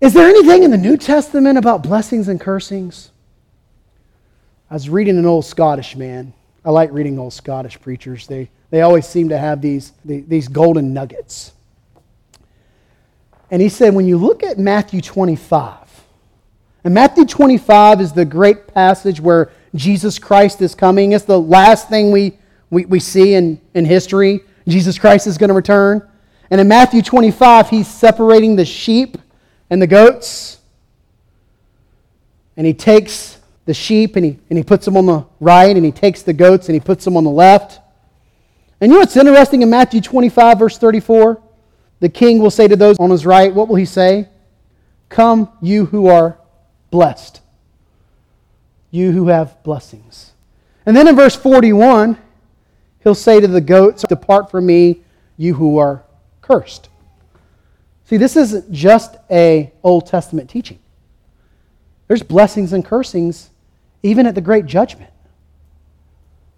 Is 0.00 0.12
there 0.12 0.28
anything 0.28 0.62
in 0.62 0.70
the 0.70 0.76
New 0.76 0.96
Testament 0.96 1.56
about 1.56 1.82
blessings 1.82 2.28
and 2.28 2.40
cursings? 2.40 3.12
I 4.68 4.74
was 4.74 4.88
reading 4.88 5.16
an 5.16 5.26
old 5.26 5.44
Scottish 5.44 5.94
man. 5.94 6.32
I 6.64 6.70
like 6.70 6.90
reading 6.92 7.18
old 7.18 7.32
Scottish 7.32 7.80
preachers. 7.80 8.26
They, 8.26 8.50
they 8.70 8.82
always 8.82 9.06
seem 9.06 9.28
to 9.28 9.38
have 9.38 9.62
these, 9.62 9.92
these 10.04 10.48
golden 10.48 10.92
nuggets. 10.92 11.52
And 13.50 13.62
he 13.62 13.68
said, 13.68 13.94
when 13.94 14.06
you 14.06 14.18
look 14.18 14.42
at 14.42 14.58
Matthew 14.58 15.00
25, 15.00 15.86
and 16.82 16.94
Matthew 16.94 17.24
25 17.24 18.00
is 18.00 18.12
the 18.12 18.24
great 18.24 18.66
passage 18.66 19.20
where 19.20 19.52
Jesus 19.74 20.18
Christ 20.18 20.60
is 20.62 20.74
coming. 20.74 21.12
It's 21.12 21.24
the 21.24 21.40
last 21.40 21.88
thing 21.88 22.10
we, 22.10 22.38
we, 22.70 22.86
we 22.86 22.98
see 22.98 23.34
in, 23.34 23.60
in 23.74 23.84
history. 23.84 24.40
Jesus 24.66 24.98
Christ 24.98 25.28
is 25.28 25.38
going 25.38 25.48
to 25.48 25.54
return. 25.54 26.08
And 26.50 26.60
in 26.60 26.66
Matthew 26.66 27.02
25, 27.02 27.70
he's 27.70 27.88
separating 27.88 28.56
the 28.56 28.64
sheep 28.64 29.18
and 29.70 29.80
the 29.80 29.86
goats. 29.86 30.58
And 32.56 32.66
he 32.66 32.74
takes 32.74 33.35
the 33.66 33.74
sheep 33.74 34.16
and 34.16 34.24
he, 34.24 34.38
and 34.48 34.56
he 34.58 34.64
puts 34.64 34.84
them 34.84 34.96
on 34.96 35.06
the 35.06 35.26
right, 35.38 35.76
and 35.76 35.84
he 35.84 35.92
takes 35.92 36.22
the 36.22 36.32
goats 36.32 36.68
and 36.68 36.74
he 36.74 36.80
puts 36.80 37.04
them 37.04 37.16
on 37.16 37.24
the 37.24 37.30
left. 37.30 37.80
And 38.80 38.90
you 38.90 38.96
know 38.96 39.00
what's 39.00 39.16
interesting 39.16 39.62
in 39.62 39.70
Matthew 39.70 40.00
25, 40.00 40.58
verse 40.58 40.78
34? 40.78 41.42
The 42.00 42.08
king 42.08 42.38
will 42.38 42.50
say 42.50 42.68
to 42.68 42.76
those 42.76 42.98
on 42.98 43.10
his 43.10 43.26
right, 43.26 43.54
What 43.54 43.68
will 43.68 43.76
he 43.76 43.84
say? 43.84 44.28
Come, 45.08 45.50
you 45.60 45.86
who 45.86 46.08
are 46.08 46.38
blessed 46.90 47.40
you 48.96 49.12
who 49.12 49.28
have 49.28 49.62
blessings. 49.62 50.32
And 50.84 50.96
then 50.96 51.06
in 51.06 51.14
verse 51.14 51.36
41, 51.36 52.18
he'll 53.00 53.14
say 53.14 53.40
to 53.40 53.46
the 53.46 53.60
goats, 53.60 54.04
Depart 54.08 54.50
from 54.50 54.66
me, 54.66 55.02
you 55.36 55.54
who 55.54 55.78
are 55.78 56.02
cursed. 56.40 56.88
See, 58.04 58.16
this 58.16 58.36
isn't 58.36 58.72
just 58.72 59.16
a 59.30 59.72
Old 59.82 60.06
Testament 60.06 60.48
teaching. 60.48 60.78
There's 62.08 62.22
blessings 62.22 62.72
and 62.72 62.84
cursings 62.84 63.50
even 64.06 64.26
at 64.26 64.34
the 64.34 64.40
great 64.40 64.66
judgment. 64.66 65.10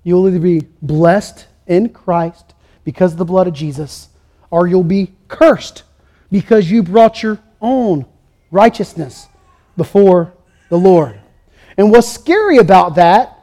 You'll 0.04 0.28
either 0.28 0.38
be 0.38 0.66
blessed 0.82 1.46
in 1.66 1.88
Christ 1.88 2.54
because 2.84 3.12
of 3.12 3.18
the 3.18 3.24
blood 3.24 3.46
of 3.46 3.54
Jesus, 3.54 4.08
or 4.50 4.66
you'll 4.66 4.84
be 4.84 5.12
cursed 5.28 5.82
because 6.30 6.70
you 6.70 6.82
brought 6.82 7.22
your 7.22 7.38
own 7.60 8.04
righteousness 8.50 9.28
before 9.76 10.32
the 10.68 10.78
Lord. 10.78 11.18
And 11.78 11.90
what's 11.90 12.08
scary 12.08 12.58
about 12.58 12.96
that 12.96 13.34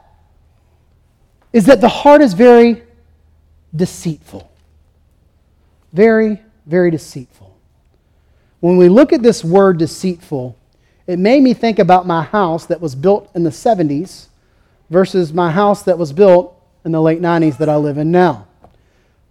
is 1.52 1.66
that 1.66 1.80
the 1.80 1.88
heart 1.88 2.20
is 2.20 2.32
very 2.32 2.82
deceitful. 3.74 4.50
Very, 5.92 6.40
very 6.66 6.90
deceitful. 6.90 7.56
When 8.60 8.76
we 8.76 8.88
look 8.88 9.12
at 9.12 9.22
this 9.22 9.42
word 9.42 9.78
deceitful, 9.78 10.56
it 11.06 11.18
made 11.18 11.42
me 11.42 11.54
think 11.54 11.78
about 11.78 12.06
my 12.06 12.22
house 12.22 12.66
that 12.66 12.80
was 12.80 12.94
built 12.94 13.30
in 13.34 13.44
the 13.44 13.50
70s 13.50 14.26
versus 14.90 15.32
my 15.32 15.50
house 15.50 15.82
that 15.84 15.98
was 15.98 16.12
built 16.12 16.54
in 16.84 16.92
the 16.92 17.00
late 17.00 17.20
90s 17.20 17.58
that 17.58 17.68
I 17.68 17.76
live 17.76 17.98
in 17.98 18.10
now. 18.10 18.46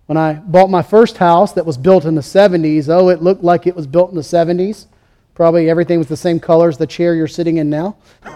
When 0.05 0.17
I 0.17 0.33
bought 0.33 0.69
my 0.69 0.83
first 0.83 1.17
house 1.17 1.53
that 1.53 1.65
was 1.65 1.77
built 1.77 2.05
in 2.05 2.15
the 2.15 2.21
70s, 2.21 2.89
oh, 2.89 3.09
it 3.09 3.21
looked 3.21 3.43
like 3.43 3.65
it 3.65 3.75
was 3.75 3.87
built 3.87 4.09
in 4.09 4.15
the 4.15 4.21
70s. 4.21 4.85
Probably 5.33 5.69
everything 5.69 5.97
was 5.97 6.07
the 6.07 6.17
same 6.17 6.39
color 6.39 6.69
as 6.69 6.77
the 6.77 6.87
chair 6.87 7.15
you're 7.15 7.27
sitting 7.27 7.57
in 7.57 7.69
now. 7.69 7.97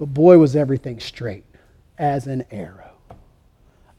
But 0.00 0.14
boy, 0.14 0.38
was 0.38 0.56
everything 0.56 0.98
straight 0.98 1.44
as 1.98 2.26
an 2.26 2.46
arrow. 2.50 2.92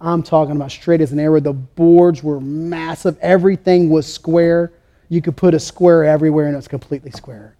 I'm 0.02 0.24
talking 0.24 0.56
about 0.56 0.72
straight 0.72 1.00
as 1.00 1.12
an 1.12 1.20
arrow. 1.20 1.40
The 1.40 1.54
boards 1.54 2.24
were 2.24 2.42
massive, 2.42 3.20
everything 3.22 3.88
was 3.92 4.12
square. 4.12 4.74
You 5.12 5.21
could 5.21 5.36
put 5.36 5.54
a 5.54 5.60
square 5.60 6.06
everywhere 6.06 6.47
and 6.47 6.56
it's 6.56 6.69
completely 6.69 7.12
square. 7.12 7.54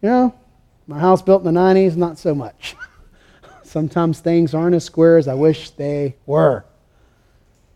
You 0.00 0.08
know, 0.08 0.34
my 0.86 0.98
house 0.98 1.20
built 1.20 1.44
in 1.44 1.52
the 1.52 1.60
90s, 1.60 1.96
not 1.96 2.16
so 2.16 2.34
much. 2.34 2.76
Sometimes 3.62 4.20
things 4.20 4.54
aren't 4.54 4.74
as 4.74 4.86
square 4.86 5.18
as 5.18 5.28
I 5.28 5.34
wish 5.34 5.68
they 5.68 6.16
were. 6.24 6.64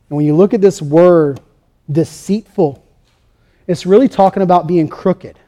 And 0.08 0.16
when 0.16 0.24
you 0.24 0.34
look 0.34 0.54
at 0.54 0.62
this 0.62 0.80
word, 0.80 1.40
deceitful, 1.90 2.82
it's 3.66 3.84
really 3.84 4.08
talking 4.08 4.42
about 4.42 4.66
being 4.66 4.88
crooked. 4.88 5.38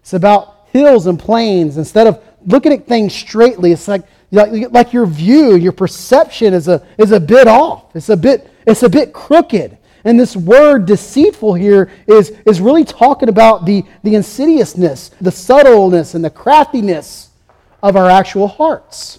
It's 0.00 0.14
about 0.14 0.66
hills 0.72 1.06
and 1.06 1.16
plains. 1.16 1.76
Instead 1.76 2.08
of 2.08 2.20
looking 2.44 2.72
at 2.72 2.84
things 2.88 3.14
straightly, 3.14 3.70
it's 3.70 3.86
like, 3.86 4.02
like 4.32 4.92
your 4.92 5.06
view, 5.06 5.54
your 5.54 5.70
perception 5.70 6.52
is 6.52 6.66
a, 6.66 6.84
is 6.98 7.12
a 7.12 7.20
bit 7.20 7.46
off. 7.46 7.94
It's 7.94 8.08
a 8.08 8.16
bit, 8.16 8.50
it's 8.66 8.82
a 8.82 8.88
bit 8.88 9.12
crooked. 9.12 9.78
And 10.04 10.20
this 10.20 10.36
word 10.36 10.84
deceitful 10.84 11.54
here 11.54 11.90
is, 12.06 12.30
is 12.44 12.60
really 12.60 12.84
talking 12.84 13.28
about 13.30 13.64
the, 13.64 13.84
the 14.02 14.14
insidiousness, 14.14 15.10
the 15.20 15.30
subtleness, 15.30 16.14
and 16.14 16.22
the 16.22 16.30
craftiness 16.30 17.30
of 17.82 17.96
our 17.96 18.10
actual 18.10 18.46
hearts. 18.46 19.18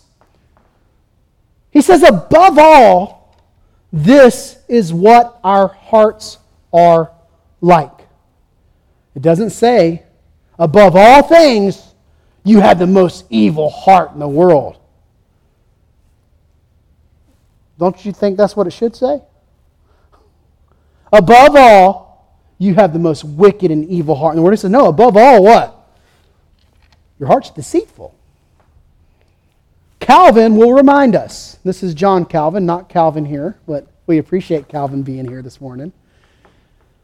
He 1.72 1.82
says, 1.82 2.04
above 2.04 2.58
all, 2.60 3.36
this 3.92 4.58
is 4.68 4.94
what 4.94 5.40
our 5.44 5.70
hearts 5.70 6.38
are 6.72 7.12
like. 7.62 7.92
It 9.16 9.22
doesn't 9.22 9.52
say, 9.52 10.04
above 10.60 10.96
all 10.96 11.24
things, 11.24 11.94
you 12.44 12.60
have 12.60 12.78
the 12.78 12.88
most 12.88 13.26
evil 13.30 13.70
heart 13.70 14.12
in 14.14 14.20
the 14.20 14.28
world. 14.28 14.78
Don't 17.80 18.06
you 18.06 18.14
think 18.14 18.38
that's 18.38 18.56
what 18.56 18.68
it 18.68 18.72
should 18.72 18.96
say? 18.96 19.22
Above 21.12 21.56
all, 21.56 22.06
you 22.58 22.76
have 22.76 22.94
the 22.94 23.00
most 23.00 23.24
wicked 23.24 23.72
and 23.72 23.88
evil 23.90 24.16
heart. 24.16 24.34
And 24.34 24.40
the 24.40 24.44
word 24.44 24.58
says, 24.58 24.72
no, 24.72 24.88
above 24.88 25.18
all, 25.18 25.44
what? 25.44 25.76
Your 27.20 27.28
heart's 27.28 27.50
deceitful. 27.50 28.14
Calvin 30.00 30.56
will 30.56 30.74
remind 30.74 31.16
us. 31.16 31.58
This 31.64 31.82
is 31.82 31.94
John 31.94 32.26
Calvin, 32.26 32.66
not 32.66 32.90
Calvin 32.90 33.26
here, 33.26 33.58
but 33.66 33.88
we 34.08 34.20
appreciate 34.20 34.68
Calvin 34.68 35.02
being 35.02 35.28
here 35.28 35.42
this 35.42 35.60
morning. 35.60 35.92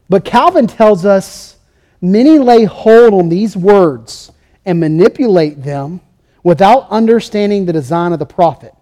But 0.10 0.26
Calvin 0.26 0.68
tells 0.68 1.06
us 1.06 1.58
many 2.02 2.38
lay 2.38 2.66
hold 2.66 3.14
on 3.14 3.30
these 3.30 3.58
words 3.58 4.32
and 4.66 4.80
manipulate 4.80 5.64
them 5.64 6.02
without 6.44 6.90
understanding 6.90 7.66
the 7.66 7.74
design 7.74 8.14
of 8.14 8.20
the 8.20 8.26
prophet. 8.26 8.74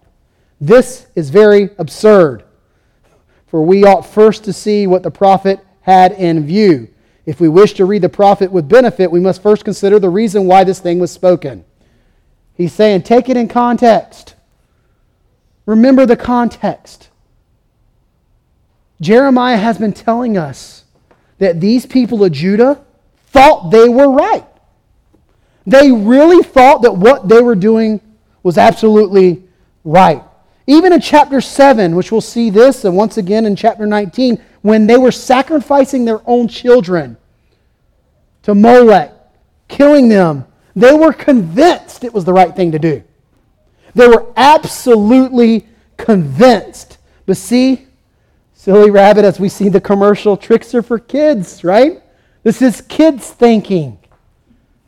This 0.60 1.06
is 1.14 1.30
very 1.30 1.70
absurd. 1.78 2.44
For 3.50 3.62
we 3.62 3.84
ought 3.84 4.06
first 4.06 4.44
to 4.44 4.52
see 4.52 4.86
what 4.86 5.02
the 5.02 5.10
prophet 5.10 5.60
had 5.82 6.12
in 6.12 6.46
view. 6.46 6.88
If 7.26 7.40
we 7.40 7.48
wish 7.48 7.74
to 7.74 7.84
read 7.84 8.02
the 8.02 8.08
prophet 8.08 8.50
with 8.52 8.68
benefit, 8.68 9.10
we 9.10 9.20
must 9.20 9.42
first 9.42 9.64
consider 9.64 9.98
the 9.98 10.08
reason 10.08 10.46
why 10.46 10.64
this 10.64 10.78
thing 10.78 10.98
was 10.98 11.10
spoken. 11.10 11.64
He's 12.54 12.72
saying, 12.72 13.02
take 13.02 13.28
it 13.28 13.36
in 13.36 13.48
context. 13.48 14.34
Remember 15.66 16.06
the 16.06 16.16
context. 16.16 17.08
Jeremiah 19.00 19.56
has 19.56 19.78
been 19.78 19.92
telling 19.92 20.36
us 20.36 20.84
that 21.38 21.60
these 21.60 21.86
people 21.86 22.22
of 22.22 22.32
Judah 22.32 22.84
thought 23.28 23.70
they 23.70 23.88
were 23.88 24.10
right. 24.10 24.46
They 25.66 25.90
really 25.90 26.42
thought 26.42 26.82
that 26.82 26.96
what 26.96 27.28
they 27.28 27.40
were 27.40 27.54
doing 27.54 28.00
was 28.42 28.58
absolutely 28.58 29.44
right. 29.84 30.22
Even 30.70 30.92
in 30.92 31.00
chapter 31.00 31.40
7, 31.40 31.96
which 31.96 32.12
we'll 32.12 32.20
see 32.20 32.48
this, 32.48 32.84
and 32.84 32.96
once 32.96 33.16
again 33.16 33.44
in 33.44 33.56
chapter 33.56 33.86
19, 33.86 34.40
when 34.62 34.86
they 34.86 34.96
were 34.96 35.10
sacrificing 35.10 36.04
their 36.04 36.20
own 36.26 36.46
children 36.46 37.16
to 38.44 38.54
Molech, 38.54 39.12
killing 39.66 40.08
them, 40.08 40.46
they 40.76 40.94
were 40.94 41.12
convinced 41.12 42.04
it 42.04 42.14
was 42.14 42.24
the 42.24 42.32
right 42.32 42.54
thing 42.54 42.70
to 42.70 42.78
do. 42.78 43.02
They 43.96 44.06
were 44.06 44.32
absolutely 44.36 45.66
convinced. 45.96 46.98
But 47.26 47.36
see, 47.36 47.88
silly 48.54 48.92
rabbit, 48.92 49.24
as 49.24 49.40
we 49.40 49.48
see 49.48 49.70
the 49.70 49.80
commercial, 49.80 50.36
tricks 50.36 50.72
are 50.72 50.82
for 50.82 51.00
kids, 51.00 51.64
right? 51.64 52.00
This 52.44 52.62
is 52.62 52.80
kids 52.82 53.28
thinking. 53.28 53.98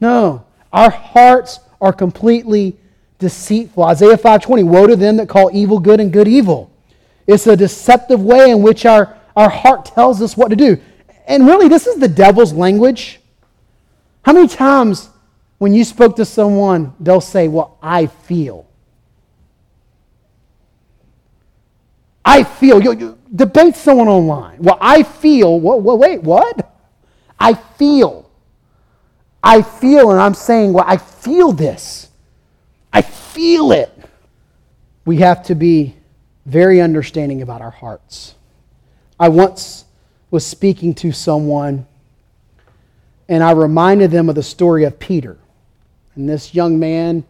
No, 0.00 0.44
our 0.72 0.90
hearts 0.90 1.58
are 1.80 1.92
completely 1.92 2.78
deceitful. 3.22 3.82
Isaiah 3.84 4.18
5:20, 4.18 4.62
woe 4.64 4.86
to 4.86 4.96
them 4.96 5.16
that 5.16 5.28
call 5.28 5.48
evil 5.52 5.78
good 5.78 5.98
and 6.00 6.12
good 6.12 6.28
evil. 6.28 6.70
It's 7.26 7.46
a 7.46 7.56
deceptive 7.56 8.22
way 8.22 8.50
in 8.50 8.62
which 8.62 8.84
our, 8.84 9.16
our 9.34 9.48
heart 9.48 9.86
tells 9.86 10.20
us 10.20 10.36
what 10.36 10.48
to 10.48 10.56
do. 10.56 10.78
And 11.26 11.46
really, 11.46 11.68
this 11.68 11.86
is 11.86 11.96
the 11.96 12.08
devil's 12.08 12.52
language. 12.52 13.20
How 14.22 14.32
many 14.32 14.48
times 14.48 15.08
when 15.58 15.72
you 15.72 15.84
spoke 15.84 16.16
to 16.16 16.24
someone, 16.24 16.92
they'll 16.98 17.20
say, 17.20 17.48
Well, 17.48 17.78
I 17.80 18.06
feel. 18.06 18.66
I 22.24 22.44
feel. 22.44 22.82
You, 22.82 22.92
you 22.92 23.18
debate 23.34 23.76
someone 23.76 24.08
online. 24.08 24.58
Well, 24.58 24.78
I 24.80 25.04
feel. 25.04 25.60
Well, 25.60 25.80
well, 25.80 25.98
wait, 25.98 26.22
what? 26.22 26.68
I 27.38 27.54
feel. 27.54 28.28
I 29.42 29.62
feel, 29.62 30.10
and 30.10 30.20
I'm 30.20 30.34
saying, 30.34 30.72
Well, 30.72 30.84
I 30.86 30.96
feel 30.96 31.52
this. 31.52 32.08
I 32.92 33.02
feel 33.02 33.72
it. 33.72 33.92
We 35.04 35.18
have 35.18 35.44
to 35.44 35.54
be 35.54 35.96
very 36.46 36.80
understanding 36.80 37.42
about 37.42 37.60
our 37.60 37.70
hearts. 37.70 38.34
I 39.18 39.28
once 39.28 39.84
was 40.30 40.44
speaking 40.44 40.94
to 40.96 41.12
someone 41.12 41.86
and 43.28 43.42
I 43.42 43.52
reminded 43.52 44.10
them 44.10 44.28
of 44.28 44.34
the 44.34 44.42
story 44.42 44.84
of 44.84 44.98
Peter. 44.98 45.38
And 46.14 46.28
this 46.28 46.54
young 46.54 46.78
man 46.78 47.24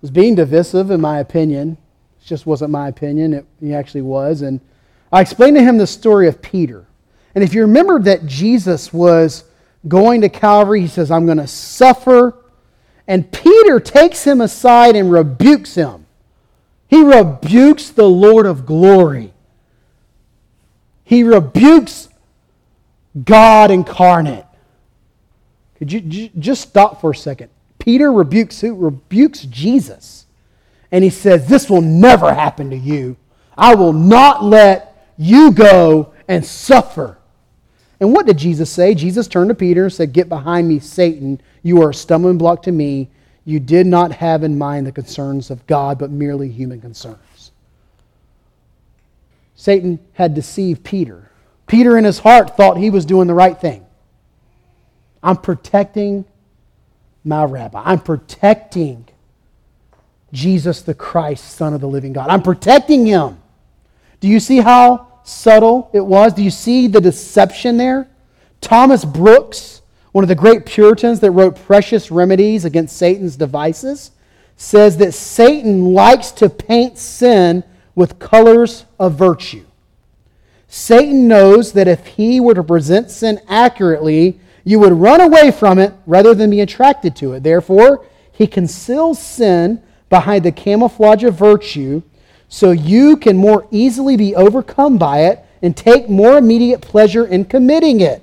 was 0.00 0.10
being 0.10 0.34
divisive, 0.34 0.90
in 0.90 1.00
my 1.00 1.18
opinion. 1.18 1.76
It 2.20 2.26
just 2.26 2.46
wasn't 2.46 2.70
my 2.70 2.88
opinion, 2.88 3.34
it, 3.34 3.46
he 3.60 3.74
actually 3.74 4.02
was. 4.02 4.42
And 4.42 4.60
I 5.12 5.20
explained 5.20 5.56
to 5.56 5.62
him 5.62 5.76
the 5.76 5.86
story 5.86 6.28
of 6.28 6.40
Peter. 6.40 6.86
And 7.34 7.44
if 7.44 7.52
you 7.52 7.62
remember 7.62 7.98
that 8.00 8.26
Jesus 8.26 8.92
was 8.92 9.44
going 9.86 10.22
to 10.22 10.28
Calvary, 10.28 10.80
he 10.80 10.88
says, 10.88 11.10
I'm 11.10 11.26
going 11.26 11.38
to 11.38 11.46
suffer 11.46 12.34
and 13.08 13.30
Peter 13.30 13.78
takes 13.80 14.24
him 14.24 14.40
aside 14.40 14.96
and 14.96 15.12
rebukes 15.12 15.74
him. 15.74 16.06
He 16.88 17.02
rebukes 17.02 17.90
the 17.90 18.08
Lord 18.08 18.46
of 18.46 18.66
glory. 18.66 19.32
He 21.04 21.22
rebukes 21.22 22.08
God 23.24 23.70
incarnate. 23.70 24.44
Could 25.78 25.92
you 25.92 26.30
just 26.38 26.62
stop 26.62 27.00
for 27.00 27.10
a 27.10 27.16
second? 27.16 27.50
Peter 27.78 28.12
rebukes 28.12 28.60
who? 28.60 28.74
Rebukes 28.74 29.42
Jesus. 29.42 30.26
And 30.90 31.04
he 31.04 31.10
says, 31.10 31.48
This 31.48 31.68
will 31.68 31.82
never 31.82 32.34
happen 32.34 32.70
to 32.70 32.76
you. 32.76 33.16
I 33.56 33.74
will 33.74 33.92
not 33.92 34.42
let 34.42 35.12
you 35.16 35.52
go 35.52 36.12
and 36.28 36.44
suffer. 36.44 37.18
And 38.00 38.12
what 38.12 38.26
did 38.26 38.36
Jesus 38.36 38.70
say? 38.70 38.94
Jesus 38.94 39.26
turned 39.26 39.48
to 39.48 39.54
Peter 39.54 39.84
and 39.84 39.92
said, 39.92 40.12
Get 40.12 40.28
behind 40.28 40.68
me, 40.68 40.78
Satan. 40.78 41.40
You 41.62 41.82
are 41.82 41.90
a 41.90 41.94
stumbling 41.94 42.38
block 42.38 42.62
to 42.62 42.72
me. 42.72 43.10
You 43.44 43.60
did 43.60 43.86
not 43.86 44.12
have 44.12 44.42
in 44.42 44.58
mind 44.58 44.86
the 44.86 44.92
concerns 44.92 45.50
of 45.50 45.66
God, 45.66 45.98
but 45.98 46.10
merely 46.10 46.48
human 46.48 46.80
concerns. 46.80 47.52
Satan 49.54 49.98
had 50.12 50.34
deceived 50.34 50.84
Peter. 50.84 51.30
Peter, 51.66 51.96
in 51.96 52.04
his 52.04 52.18
heart, 52.18 52.56
thought 52.56 52.76
he 52.76 52.90
was 52.90 53.06
doing 53.06 53.26
the 53.26 53.34
right 53.34 53.58
thing. 53.58 53.84
I'm 55.22 55.36
protecting 55.36 56.24
my 57.24 57.44
rabbi. 57.44 57.82
I'm 57.84 58.00
protecting 58.00 59.06
Jesus 60.32 60.82
the 60.82 60.94
Christ, 60.94 61.56
Son 61.56 61.72
of 61.72 61.80
the 61.80 61.88
living 61.88 62.12
God. 62.12 62.28
I'm 62.28 62.42
protecting 62.42 63.06
him. 63.06 63.38
Do 64.20 64.28
you 64.28 64.38
see 64.38 64.58
how 64.58 65.05
subtle 65.26 65.90
it 65.92 66.04
was? 66.04 66.32
Do 66.32 66.42
you 66.42 66.50
see 66.50 66.86
the 66.86 67.00
deception 67.00 67.76
there? 67.76 68.08
Thomas 68.60 69.04
Brooks 69.04 69.76
one 70.16 70.24
of 70.24 70.28
the 70.28 70.34
great 70.34 70.64
Puritans 70.64 71.20
that 71.20 71.32
wrote 71.32 71.62
Precious 71.66 72.10
Remedies 72.10 72.64
against 72.64 72.96
Satan's 72.96 73.36
devices, 73.36 74.12
says 74.56 74.96
that 74.96 75.12
Satan 75.12 75.92
likes 75.92 76.30
to 76.30 76.48
paint 76.48 76.96
sin 76.96 77.62
with 77.94 78.18
colors 78.18 78.86
of 78.98 79.12
virtue. 79.12 79.66
Satan 80.68 81.28
knows 81.28 81.72
that 81.72 81.86
if 81.86 82.06
he 82.06 82.40
were 82.40 82.54
to 82.54 82.64
present 82.64 83.10
sin 83.10 83.42
accurately, 83.46 84.40
you 84.64 84.78
would 84.78 84.94
run 84.94 85.20
away 85.20 85.50
from 85.50 85.78
it 85.78 85.92
rather 86.06 86.34
than 86.34 86.48
be 86.48 86.62
attracted 86.62 87.14
to 87.16 87.34
it. 87.34 87.42
Therefore, 87.42 88.06
he 88.32 88.46
conceals 88.46 89.18
sin 89.18 89.82
behind 90.08 90.46
the 90.46 90.50
camouflage 90.50 91.24
of 91.24 91.34
virtue 91.34 92.00
so 92.48 92.70
you 92.70 93.16
can 93.16 93.36
more 93.36 93.66
easily 93.70 94.16
be 94.16 94.34
overcome 94.34 94.98
by 94.98 95.22
it 95.22 95.44
and 95.62 95.76
take 95.76 96.08
more 96.08 96.38
immediate 96.38 96.80
pleasure 96.80 97.26
in 97.26 97.44
committing 97.44 98.00
it. 98.00 98.22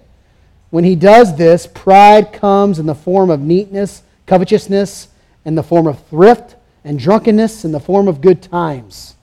When 0.69 0.83
he 0.83 0.95
does 0.95 1.35
this, 1.35 1.67
pride 1.67 2.33
comes 2.33 2.79
in 2.79 2.85
the 2.85 2.95
form 2.95 3.29
of 3.29 3.41
neatness, 3.41 4.03
covetousness, 4.25 5.09
in 5.45 5.55
the 5.55 5.63
form 5.63 5.87
of 5.87 6.03
thrift, 6.07 6.55
and 6.83 6.99
drunkenness 6.99 7.65
in 7.65 7.71
the 7.71 7.79
form 7.79 8.07
of 8.07 8.21
good 8.21 8.41
times. 8.41 9.15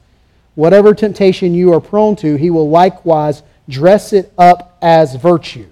Whatever 0.54 0.94
temptation 0.94 1.54
you 1.54 1.72
are 1.72 1.80
prone 1.80 2.16
to, 2.16 2.36
he 2.36 2.50
will 2.50 2.68
likewise 2.68 3.42
dress 3.68 4.12
it 4.12 4.32
up 4.36 4.76
as 4.82 5.14
virtue. 5.14 5.68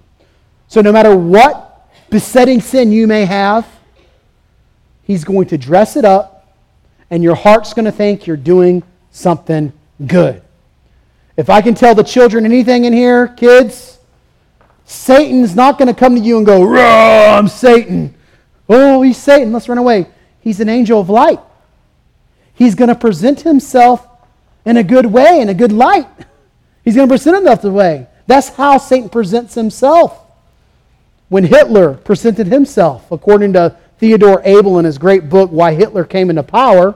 So, 0.68 0.80
no 0.80 0.92
matter 0.92 1.16
what 1.16 1.90
besetting 2.10 2.60
sin 2.60 2.92
you 2.92 3.06
may 3.06 3.24
have, 3.24 3.66
he's 5.02 5.24
going 5.24 5.48
to 5.48 5.58
dress 5.58 5.96
it 5.96 6.04
up, 6.04 6.54
and 7.10 7.22
your 7.22 7.34
heart's 7.34 7.72
going 7.72 7.86
to 7.86 7.92
think 7.92 8.26
you're 8.26 8.36
doing 8.36 8.82
something 9.18 9.72
good. 10.06 10.42
If 11.36 11.50
I 11.50 11.60
can 11.60 11.74
tell 11.74 11.94
the 11.94 12.02
children 12.02 12.44
anything 12.44 12.84
in 12.84 12.92
here, 12.92 13.28
kids, 13.28 13.98
Satan's 14.84 15.54
not 15.54 15.78
going 15.78 15.88
to 15.88 15.94
come 15.94 16.14
to 16.14 16.20
you 16.20 16.38
and 16.38 16.46
go, 16.46 16.76
I'm 16.76 17.48
Satan. 17.48 18.14
Oh, 18.68 19.02
he's 19.02 19.16
Satan. 19.16 19.52
Let's 19.52 19.68
run 19.68 19.78
away. 19.78 20.06
He's 20.40 20.60
an 20.60 20.68
angel 20.68 21.00
of 21.00 21.10
light. 21.10 21.40
He's 22.54 22.74
going 22.74 22.88
to 22.88 22.94
present 22.94 23.42
himself 23.42 24.06
in 24.64 24.76
a 24.76 24.82
good 24.82 25.06
way, 25.06 25.40
in 25.40 25.48
a 25.48 25.54
good 25.54 25.72
light. 25.72 26.08
He's 26.84 26.94
going 26.96 27.08
to 27.08 27.12
present 27.12 27.36
himself 27.36 27.62
the 27.62 27.70
way. 27.70 28.06
That's 28.26 28.48
how 28.48 28.78
Satan 28.78 29.08
presents 29.08 29.54
himself. 29.54 30.26
When 31.28 31.44
Hitler 31.44 31.94
presented 31.94 32.46
himself, 32.46 33.10
according 33.12 33.52
to 33.52 33.76
Theodore 33.98 34.40
Abel 34.44 34.78
in 34.78 34.84
his 34.84 34.98
great 34.98 35.28
book, 35.28 35.50
Why 35.50 35.74
Hitler 35.74 36.04
Came 36.04 36.30
into 36.30 36.42
Power, 36.42 36.94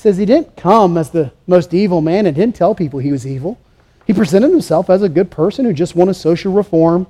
says 0.00 0.16
he 0.16 0.24
didn't 0.24 0.56
come 0.56 0.96
as 0.96 1.10
the 1.10 1.30
most 1.46 1.74
evil 1.74 2.00
man 2.00 2.24
and 2.24 2.34
didn't 2.34 2.56
tell 2.56 2.74
people 2.74 2.98
he 2.98 3.12
was 3.12 3.26
evil. 3.26 3.58
He 4.06 4.14
presented 4.14 4.50
himself 4.50 4.88
as 4.88 5.02
a 5.02 5.10
good 5.10 5.30
person 5.30 5.66
who 5.66 5.74
just 5.74 5.94
wanted 5.94 6.14
social 6.14 6.54
reform, 6.54 7.06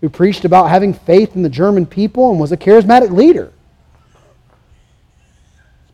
who 0.00 0.08
preached 0.08 0.44
about 0.44 0.70
having 0.70 0.94
faith 0.94 1.34
in 1.34 1.42
the 1.42 1.48
German 1.48 1.84
people 1.84 2.30
and 2.30 2.38
was 2.38 2.52
a 2.52 2.56
charismatic 2.56 3.10
leader. 3.10 3.52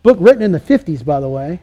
Book 0.02 0.18
written 0.20 0.42
in 0.42 0.52
the 0.52 0.60
50s, 0.60 1.02
by 1.02 1.18
the 1.18 1.30
way. 1.30 1.60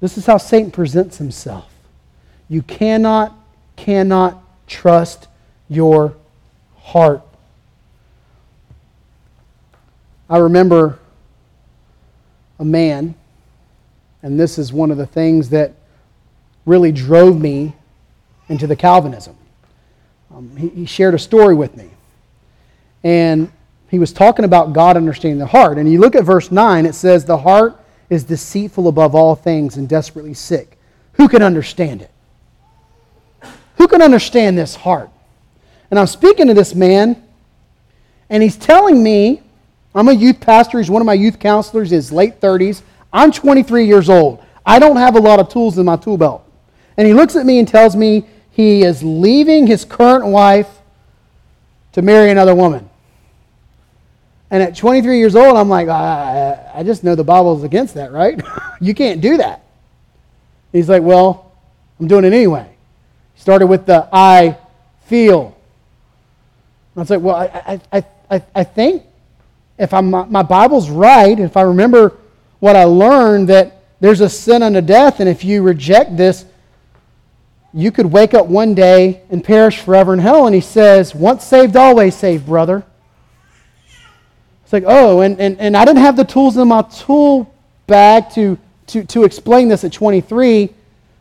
This 0.00 0.18
is 0.18 0.26
how 0.26 0.38
Satan 0.38 0.72
presents 0.72 1.18
himself. 1.18 1.72
You 2.48 2.62
cannot, 2.62 3.32
cannot 3.76 4.42
trust 4.66 5.28
your 5.68 6.16
heart. 6.76 7.22
I 10.28 10.38
remember 10.38 10.98
a 12.64 12.66
man, 12.66 13.14
and 14.22 14.40
this 14.40 14.58
is 14.58 14.72
one 14.72 14.90
of 14.90 14.96
the 14.96 15.06
things 15.06 15.50
that 15.50 15.74
really 16.64 16.90
drove 16.90 17.38
me 17.38 17.74
into 18.48 18.66
the 18.66 18.74
Calvinism. 18.74 19.36
Um, 20.34 20.56
he, 20.56 20.68
he 20.70 20.86
shared 20.86 21.12
a 21.12 21.18
story 21.18 21.54
with 21.54 21.76
me. 21.76 21.90
And 23.02 23.52
he 23.90 23.98
was 23.98 24.14
talking 24.14 24.46
about 24.46 24.72
God 24.72 24.96
understanding 24.96 25.38
the 25.38 25.46
heart. 25.46 25.76
And 25.76 25.92
you 25.92 26.00
look 26.00 26.16
at 26.16 26.24
verse 26.24 26.50
9, 26.50 26.86
it 26.86 26.94
says, 26.94 27.26
The 27.26 27.36
heart 27.36 27.78
is 28.08 28.24
deceitful 28.24 28.88
above 28.88 29.14
all 29.14 29.36
things 29.36 29.76
and 29.76 29.86
desperately 29.86 30.34
sick. 30.34 30.78
Who 31.12 31.28
can 31.28 31.42
understand 31.42 32.00
it? 32.00 32.10
Who 33.76 33.86
can 33.88 34.00
understand 34.00 34.56
this 34.56 34.74
heart? 34.74 35.10
And 35.90 36.00
I'm 36.00 36.06
speaking 36.06 36.46
to 36.46 36.54
this 36.54 36.74
man, 36.74 37.22
and 38.30 38.42
he's 38.42 38.56
telling 38.56 39.02
me 39.02 39.42
I'm 39.94 40.08
a 40.08 40.12
youth 40.12 40.40
pastor. 40.40 40.78
He's 40.78 40.90
one 40.90 41.02
of 41.02 41.06
my 41.06 41.14
youth 41.14 41.38
counselors, 41.38 41.90
his 41.90 42.10
late 42.10 42.40
30s. 42.40 42.82
I'm 43.12 43.30
23 43.30 43.86
years 43.86 44.10
old. 44.10 44.44
I 44.66 44.78
don't 44.78 44.96
have 44.96 45.14
a 45.14 45.20
lot 45.20 45.38
of 45.38 45.48
tools 45.48 45.78
in 45.78 45.86
my 45.86 45.96
tool 45.96 46.16
belt. 46.16 46.44
And 46.96 47.06
he 47.06 47.14
looks 47.14 47.36
at 47.36 47.46
me 47.46 47.58
and 47.58 47.68
tells 47.68 47.94
me 47.94 48.24
he 48.50 48.82
is 48.82 49.02
leaving 49.02 49.66
his 49.66 49.84
current 49.84 50.26
wife 50.26 50.68
to 51.92 52.02
marry 52.02 52.30
another 52.30 52.54
woman. 52.54 52.88
And 54.50 54.62
at 54.62 54.76
23 54.76 55.18
years 55.18 55.34
old, 55.34 55.56
I'm 55.56 55.68
like, 55.68 55.88
I, 55.88 56.70
I 56.74 56.82
just 56.82 57.02
know 57.02 57.14
the 57.14 57.24
Bible 57.24 57.56
is 57.56 57.64
against 57.64 57.94
that, 57.94 58.12
right? 58.12 58.40
you 58.80 58.94
can't 58.94 59.20
do 59.20 59.36
that. 59.38 59.64
He's 60.72 60.88
like, 60.88 61.02
Well, 61.02 61.52
I'm 61.98 62.08
doing 62.08 62.24
it 62.24 62.32
anyway. 62.32 62.68
He 63.34 63.40
started 63.40 63.66
with 63.66 63.86
the 63.86 64.08
I 64.12 64.58
feel. 65.06 65.56
I 66.96 67.00
was 67.00 67.10
like, 67.10 67.20
Well, 67.20 67.36
I, 67.36 67.80
I, 67.92 68.04
I, 68.30 68.42
I 68.54 68.64
think 68.64 69.04
if 69.78 69.92
I'm, 69.92 70.10
my 70.10 70.42
Bible's 70.42 70.88
right, 70.88 71.38
if 71.38 71.56
I 71.56 71.62
remember 71.62 72.16
what 72.60 72.76
I 72.76 72.84
learned, 72.84 73.48
that 73.48 73.82
there's 74.00 74.20
a 74.20 74.28
sin 74.28 74.62
unto 74.62 74.80
death, 74.80 75.20
and 75.20 75.28
if 75.28 75.44
you 75.44 75.62
reject 75.62 76.16
this, 76.16 76.44
you 77.72 77.90
could 77.90 78.06
wake 78.06 78.34
up 78.34 78.46
one 78.46 78.74
day 78.74 79.22
and 79.30 79.42
perish 79.42 79.80
forever 79.80 80.12
in 80.12 80.20
hell. 80.20 80.46
And 80.46 80.54
he 80.54 80.60
says, 80.60 81.14
Once 81.14 81.44
saved, 81.44 81.76
always 81.76 82.14
saved, 82.14 82.46
brother. 82.46 82.84
It's 84.62 84.72
like, 84.72 84.84
oh, 84.86 85.20
and, 85.20 85.38
and, 85.40 85.58
and 85.58 85.76
I 85.76 85.84
didn't 85.84 86.00
have 86.00 86.16
the 86.16 86.24
tools 86.24 86.56
in 86.56 86.68
my 86.68 86.82
tool 86.82 87.52
bag 87.86 88.30
to, 88.30 88.56
to, 88.86 89.04
to 89.04 89.24
explain 89.24 89.68
this 89.68 89.84
at 89.84 89.92
23, 89.92 90.70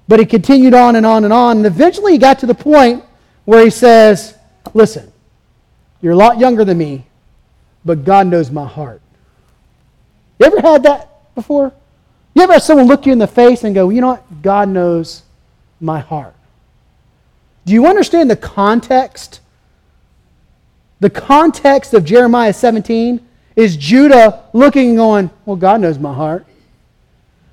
but 0.08 0.20
he 0.20 0.26
continued 0.26 0.76
on 0.76 0.96
and 0.96 1.06
on 1.06 1.24
and 1.24 1.34
on. 1.34 1.58
And 1.58 1.66
eventually 1.66 2.14
he 2.14 2.18
got 2.20 2.40
to 2.40 2.46
the 2.46 2.56
point 2.56 3.04
where 3.46 3.64
he 3.64 3.72
says, 3.72 4.38
Listen, 4.74 5.12
you're 6.02 6.14
a 6.14 6.18
lot 6.18 6.40
younger 6.40 6.64
than 6.64 6.78
me, 6.78 7.06
but 7.86 8.04
God 8.04 8.28
knows 8.28 8.52
my 8.52 8.68
heart. 8.68 9.02
You 10.40 10.46
ever 10.46 10.62
had 10.62 10.84
that 10.84 11.34
before? 11.36 11.72
You 12.34 12.42
ever 12.42 12.54
had 12.54 12.64
someone 12.64 12.88
look 12.88 13.06
you 13.06 13.12
in 13.12 13.20
the 13.20 13.28
face 13.28 13.64
and 13.64 13.76
go, 13.76 13.90
you 13.90 14.02
know 14.02 14.08
what? 14.08 14.42
God 14.42 14.70
knows 14.70 15.24
my 15.80 16.00
heart. 16.00 16.34
Do 17.66 17.74
you 17.74 17.86
understand 17.86 18.30
the 18.30 18.36
context? 18.36 19.40
The 21.00 21.10
context 21.10 21.94
of 21.94 22.06
Jeremiah 22.06 22.54
17 22.54 23.26
is 23.56 23.78
Judah 23.78 24.46
looking 24.54 24.90
and 24.90 24.98
going, 24.98 25.30
well, 25.46 25.56
God 25.56 25.82
knows 25.82 26.00
my 26.00 26.14
heart. 26.14 26.46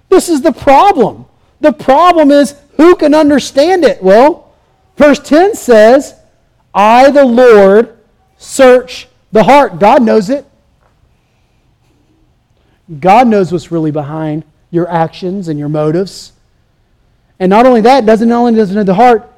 This 0.08 0.28
is 0.28 0.42
the 0.42 0.52
problem. 0.52 1.26
The 1.60 1.72
problem 1.72 2.30
is 2.30 2.54
who 2.76 2.96
can 2.96 3.14
understand 3.14 3.84
it? 3.84 4.02
Well, 4.02 4.52
verse 4.96 5.18
10 5.18 5.54
says, 5.54 6.14
I, 6.74 7.10
the 7.10 7.24
Lord, 7.24 7.98
search 8.38 9.08
the 9.32 9.44
heart, 9.44 9.78
God 9.78 10.02
knows 10.02 10.30
it. 10.30 10.46
God 12.98 13.28
knows 13.28 13.52
what's 13.52 13.70
really 13.70 13.90
behind 13.90 14.44
your 14.70 14.88
actions 14.88 15.48
and 15.48 15.58
your 15.58 15.68
motives. 15.68 16.32
And 17.38 17.50
not 17.50 17.66
only 17.66 17.80
that, 17.82 18.04
doesn't 18.04 18.30
only 18.30 18.54
does 18.54 18.70
he 18.70 18.74
know 18.74 18.82
the 18.82 18.94
heart, 18.94 19.30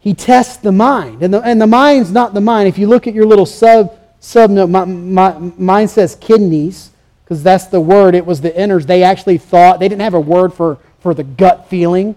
he 0.00 0.14
tests 0.14 0.58
the 0.58 0.72
mind. 0.72 1.22
And 1.22 1.34
the, 1.34 1.40
and 1.40 1.60
the 1.60 1.66
mind's 1.66 2.12
not 2.12 2.34
the 2.34 2.40
mind. 2.40 2.68
If 2.68 2.78
you 2.78 2.86
look 2.86 3.06
at 3.06 3.14
your 3.14 3.26
little 3.26 3.46
sub 3.46 3.98
sub 4.20 4.50
note, 4.50 4.70
my, 4.70 4.84
my, 4.84 5.38
mine 5.58 5.86
says 5.86 6.16
kidneys, 6.16 6.90
because 7.24 7.42
that's 7.42 7.66
the 7.66 7.80
word. 7.80 8.14
It 8.14 8.24
was 8.24 8.40
the 8.40 8.58
innards. 8.58 8.86
They 8.86 9.02
actually 9.02 9.38
thought, 9.38 9.80
they 9.80 9.88
didn't 9.88 10.00
have 10.00 10.14
a 10.14 10.20
word 10.20 10.54
for, 10.54 10.78
for 11.00 11.12
the 11.12 11.24
gut 11.24 11.68
feeling. 11.68 12.16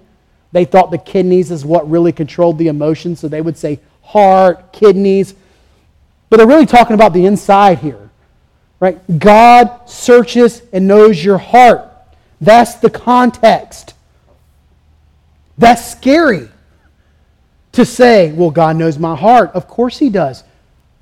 They 0.53 0.63
thought 0.63 0.91
the 0.91 0.97
kidneys 0.97 1.51
is 1.51 1.65
what 1.65 1.89
really 1.89 2.13
controlled 2.13 2.57
the 2.57 2.67
emotions. 2.67 3.19
So 3.19 3.27
they 3.27 3.41
would 3.41 3.57
say 3.57 3.79
heart, 4.01 4.71
kidneys. 4.71 5.35
But 6.29 6.37
they're 6.37 6.47
really 6.47 6.65
talking 6.65 6.93
about 6.93 7.13
the 7.13 7.25
inside 7.25 7.79
here. 7.79 8.09
Right? 8.79 8.99
God 9.19 9.89
searches 9.89 10.61
and 10.71 10.87
knows 10.87 11.23
your 11.23 11.37
heart. 11.37 11.91
That's 12.39 12.75
the 12.75 12.89
context. 12.89 13.95
That's 15.57 15.89
scary 15.89 16.49
to 17.71 17.85
say, 17.85 18.31
well, 18.31 18.51
God 18.51 18.75
knows 18.75 18.99
my 18.99 19.15
heart. 19.15 19.51
Of 19.53 19.67
course 19.67 19.97
He 19.97 20.09
does. 20.09 20.43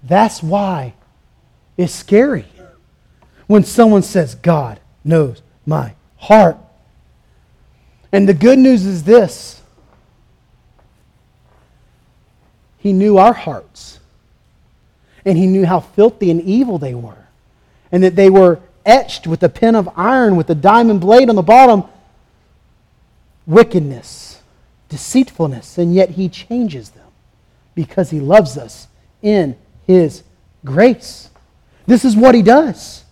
That's 0.04 0.42
why 0.42 0.94
it's 1.78 1.94
scary 1.94 2.46
when 3.48 3.64
someone 3.64 4.02
says, 4.02 4.36
God 4.36 4.80
knows 5.04 5.42
my 5.66 5.96
heart. 6.18 6.58
And 8.12 8.30
the 8.30 8.34
good 8.34 8.60
news 8.60 8.86
is 8.86 9.04
this 9.04 9.62
He 12.78 12.94
knew 12.94 13.18
our 13.18 13.34
hearts 13.34 14.00
and 15.26 15.38
he 15.38 15.48
knew 15.48 15.66
how 15.66 15.80
filthy 15.80 16.30
and 16.32 16.42
evil 16.42 16.78
they 16.78 16.94
were, 16.94 17.28
and 17.92 18.04
that 18.04 18.16
they 18.16 18.30
were 18.30 18.60
etched 18.86 19.26
with 19.26 19.42
a 19.44 19.50
pen 19.50 19.76
of 19.76 19.90
iron 19.96 20.36
with 20.36 20.50
a 20.50 20.56
diamond 20.56 21.02
blade 21.02 21.30
on 21.30 21.36
the 21.36 21.42
bottom. 21.42 21.84
Wickedness, 23.48 24.42
deceitfulness, 24.90 25.78
and 25.78 25.94
yet 25.94 26.12
he 26.12 26.30
changes 26.30 26.92
them 26.92 27.08
because 27.74 28.10
he 28.10 28.20
loves 28.20 28.58
us 28.58 28.88
in 29.22 29.56
his 29.86 30.24
grace. 30.64 31.30
This 31.88 32.06
is 32.06 32.16
what 32.16 32.36
he 32.36 32.42
does. 32.42 33.04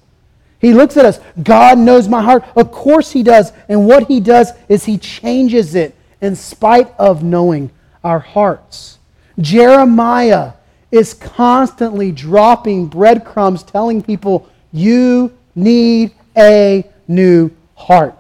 He 0.60 0.74
looks 0.74 0.96
at 0.96 1.06
us. 1.06 1.20
God 1.42 1.78
knows 1.78 2.08
my 2.08 2.22
heart. 2.22 2.46
Of 2.56 2.72
course 2.72 3.12
he 3.12 3.22
does. 3.22 3.52
And 3.68 3.86
what 3.86 4.08
he 4.08 4.20
does 4.20 4.52
is 4.70 4.86
he 4.86 4.98
changes 4.98 5.76
it 5.76 5.94
in 6.22 6.36
spite 6.36 6.94
of 6.98 7.22
knowing 7.22 7.70
our 8.04 8.20
hearts. 8.20 8.98
Jeremiah 9.40 10.54
is 10.94 11.16
constantly 11.16 12.12
dropping 12.12 12.86
breadcrumbs 12.86 13.64
telling 13.64 14.00
people, 14.00 14.48
you 14.72 15.36
need 15.56 16.12
a 16.38 16.88
new 17.08 17.50
heart. 17.74 18.16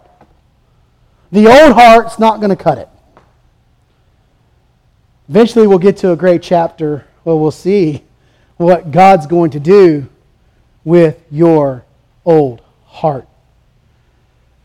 The 1.32 1.46
old 1.46 1.74
heart's 1.74 2.18
not 2.18 2.40
going 2.40 2.50
to 2.50 2.56
cut 2.56 2.80
it. 2.80 2.90
Eventually, 5.30 5.68
we'll 5.68 5.78
get 5.78 5.98
to 5.98 6.14
a 6.14 6.16
great 6.16 6.42
chapter 6.42 7.06
where 7.22 7.36
we'll 7.36 7.52
see 7.52 8.04
what 8.58 8.90
God's 8.90 9.28
going 9.28 9.52
to 9.52 9.60
do 9.60 10.10
with 10.84 11.24
your 11.30 11.86
old 12.26 12.60
heart. 12.88 13.28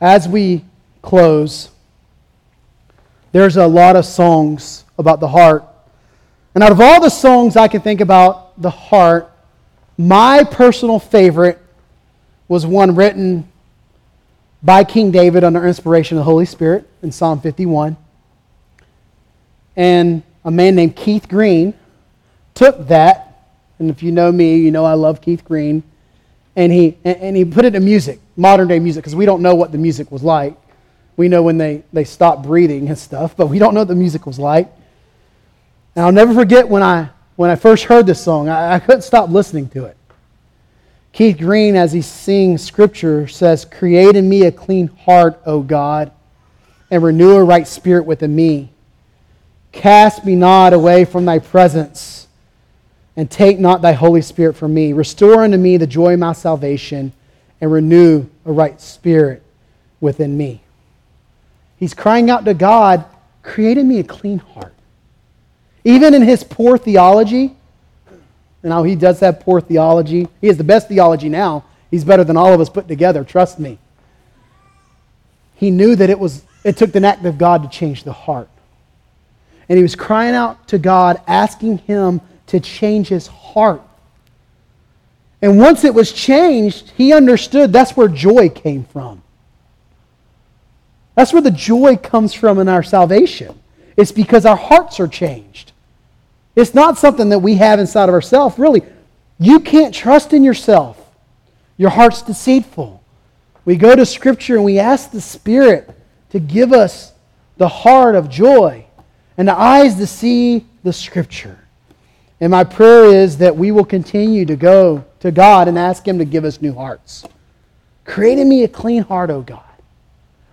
As 0.00 0.26
we 0.26 0.64
close, 1.02 1.70
there's 3.32 3.58
a 3.58 3.66
lot 3.66 3.96
of 3.96 4.06
songs 4.06 4.84
about 4.96 5.20
the 5.20 5.28
heart 5.28 5.66
and 6.58 6.64
out 6.64 6.72
of 6.72 6.80
all 6.80 7.00
the 7.00 7.08
songs 7.08 7.56
I 7.56 7.68
can 7.68 7.82
think 7.82 8.00
about 8.00 8.60
the 8.60 8.68
heart, 8.68 9.30
my 9.96 10.42
personal 10.42 10.98
favorite 10.98 11.56
was 12.48 12.66
one 12.66 12.96
written 12.96 13.46
by 14.60 14.82
King 14.82 15.12
David 15.12 15.44
under 15.44 15.64
inspiration 15.64 16.18
of 16.18 16.22
the 16.22 16.24
Holy 16.24 16.46
Spirit 16.46 16.90
in 17.00 17.12
Psalm 17.12 17.40
51. 17.40 17.96
And 19.76 20.24
a 20.44 20.50
man 20.50 20.74
named 20.74 20.96
Keith 20.96 21.28
Green 21.28 21.74
took 22.54 22.88
that, 22.88 23.52
and 23.78 23.88
if 23.88 24.02
you 24.02 24.10
know 24.10 24.32
me, 24.32 24.56
you 24.56 24.72
know 24.72 24.84
I 24.84 24.94
love 24.94 25.20
Keith 25.20 25.44
Green, 25.44 25.84
and 26.56 26.72
he, 26.72 26.98
and 27.04 27.36
he 27.36 27.44
put 27.44 27.66
it 27.66 27.76
in 27.76 27.84
music, 27.84 28.18
modern 28.36 28.66
day 28.66 28.80
music, 28.80 29.04
because 29.04 29.14
we 29.14 29.26
don't 29.26 29.42
know 29.42 29.54
what 29.54 29.70
the 29.70 29.78
music 29.78 30.10
was 30.10 30.24
like. 30.24 30.56
We 31.16 31.28
know 31.28 31.40
when 31.40 31.56
they, 31.56 31.84
they 31.92 32.02
stopped 32.02 32.42
breathing 32.42 32.88
and 32.88 32.98
stuff, 32.98 33.36
but 33.36 33.46
we 33.46 33.60
don't 33.60 33.74
know 33.74 33.82
what 33.82 33.88
the 33.88 33.94
music 33.94 34.26
was 34.26 34.40
like. 34.40 34.68
And 35.98 36.04
I'll 36.04 36.12
never 36.12 36.32
forget 36.32 36.68
when 36.68 36.80
I, 36.80 37.08
when 37.34 37.50
I 37.50 37.56
first 37.56 37.82
heard 37.82 38.06
this 38.06 38.22
song, 38.22 38.48
I, 38.48 38.74
I 38.74 38.78
couldn't 38.78 39.02
stop 39.02 39.30
listening 39.30 39.68
to 39.70 39.86
it. 39.86 39.96
Keith 41.10 41.38
Green, 41.38 41.74
as 41.74 41.90
he 41.90 42.02
sings 42.02 42.62
scripture, 42.62 43.26
says, 43.26 43.64
Create 43.64 44.14
in 44.14 44.28
me 44.28 44.44
a 44.44 44.52
clean 44.52 44.86
heart, 44.86 45.40
O 45.44 45.60
God, 45.60 46.12
and 46.92 47.02
renew 47.02 47.32
a 47.32 47.42
right 47.42 47.66
spirit 47.66 48.06
within 48.06 48.36
me. 48.36 48.70
Cast 49.72 50.24
me 50.24 50.36
not 50.36 50.72
away 50.72 51.04
from 51.04 51.24
thy 51.24 51.40
presence, 51.40 52.28
and 53.16 53.28
take 53.28 53.58
not 53.58 53.82
thy 53.82 53.90
Holy 53.90 54.22
Spirit 54.22 54.54
from 54.54 54.72
me. 54.72 54.92
Restore 54.92 55.42
unto 55.42 55.56
me 55.56 55.78
the 55.78 55.86
joy 55.88 56.12
of 56.12 56.20
my 56.20 56.32
salvation, 56.32 57.12
and 57.60 57.72
renew 57.72 58.24
a 58.44 58.52
right 58.52 58.80
spirit 58.80 59.42
within 60.00 60.38
me. 60.38 60.62
He's 61.76 61.92
crying 61.92 62.30
out 62.30 62.44
to 62.44 62.54
God, 62.54 63.04
Create 63.42 63.78
in 63.78 63.88
me 63.88 63.98
a 63.98 64.04
clean 64.04 64.38
heart. 64.38 64.74
Even 65.88 66.12
in 66.12 66.20
his 66.20 66.44
poor 66.44 66.76
theology, 66.76 67.56
and 68.62 68.72
how 68.74 68.82
he 68.82 68.94
does 68.94 69.20
have 69.20 69.40
poor 69.40 69.58
theology. 69.58 70.28
He 70.42 70.48
has 70.48 70.58
the 70.58 70.64
best 70.64 70.86
theology 70.86 71.30
now. 71.30 71.64
He's 71.90 72.04
better 72.04 72.24
than 72.24 72.36
all 72.36 72.52
of 72.52 72.60
us 72.60 72.68
put 72.68 72.88
together, 72.88 73.24
trust 73.24 73.58
me. 73.58 73.78
He 75.54 75.70
knew 75.70 75.96
that 75.96 76.10
it 76.10 76.18
was 76.18 76.44
it 76.62 76.76
took 76.76 76.92
the 76.92 77.06
act 77.06 77.24
of 77.24 77.38
God 77.38 77.62
to 77.62 77.70
change 77.70 78.04
the 78.04 78.12
heart. 78.12 78.50
And 79.70 79.78
he 79.78 79.82
was 79.82 79.94
crying 79.94 80.34
out 80.34 80.68
to 80.68 80.78
God, 80.78 81.22
asking 81.26 81.78
him 81.78 82.20
to 82.48 82.60
change 82.60 83.08
his 83.08 83.26
heart. 83.26 83.80
And 85.40 85.58
once 85.58 85.84
it 85.84 85.94
was 85.94 86.12
changed, 86.12 86.92
he 86.98 87.14
understood 87.14 87.72
that's 87.72 87.96
where 87.96 88.08
joy 88.08 88.50
came 88.50 88.84
from. 88.84 89.22
That's 91.14 91.32
where 91.32 91.40
the 91.40 91.50
joy 91.50 91.96
comes 91.96 92.34
from 92.34 92.58
in 92.58 92.68
our 92.68 92.82
salvation. 92.82 93.58
It's 93.96 94.12
because 94.12 94.44
our 94.44 94.56
hearts 94.56 95.00
are 95.00 95.08
changed. 95.08 95.72
It's 96.58 96.74
not 96.74 96.98
something 96.98 97.28
that 97.28 97.38
we 97.38 97.54
have 97.54 97.78
inside 97.78 98.08
of 98.08 98.14
ourselves. 98.16 98.58
Really, 98.58 98.82
you 99.38 99.60
can't 99.60 99.94
trust 99.94 100.32
in 100.32 100.42
yourself. 100.42 100.98
Your 101.76 101.90
heart's 101.90 102.20
deceitful. 102.20 103.00
We 103.64 103.76
go 103.76 103.94
to 103.94 104.04
Scripture 104.04 104.56
and 104.56 104.64
we 104.64 104.80
ask 104.80 105.12
the 105.12 105.20
Spirit 105.20 105.88
to 106.30 106.40
give 106.40 106.72
us 106.72 107.12
the 107.58 107.68
heart 107.68 108.16
of 108.16 108.28
joy 108.28 108.84
and 109.36 109.46
the 109.46 109.56
eyes 109.56 109.94
to 109.98 110.06
see 110.08 110.66
the 110.82 110.92
Scripture. 110.92 111.60
And 112.40 112.50
my 112.50 112.64
prayer 112.64 113.04
is 113.04 113.38
that 113.38 113.56
we 113.56 113.70
will 113.70 113.84
continue 113.84 114.44
to 114.44 114.56
go 114.56 115.04
to 115.20 115.30
God 115.30 115.68
and 115.68 115.78
ask 115.78 116.08
Him 116.08 116.18
to 116.18 116.24
give 116.24 116.44
us 116.44 116.60
new 116.60 116.74
hearts. 116.74 117.24
Create 118.04 118.40
in 118.40 118.48
me 118.48 118.64
a 118.64 118.68
clean 118.68 119.04
heart, 119.04 119.30
O 119.30 119.42
God. 119.42 119.62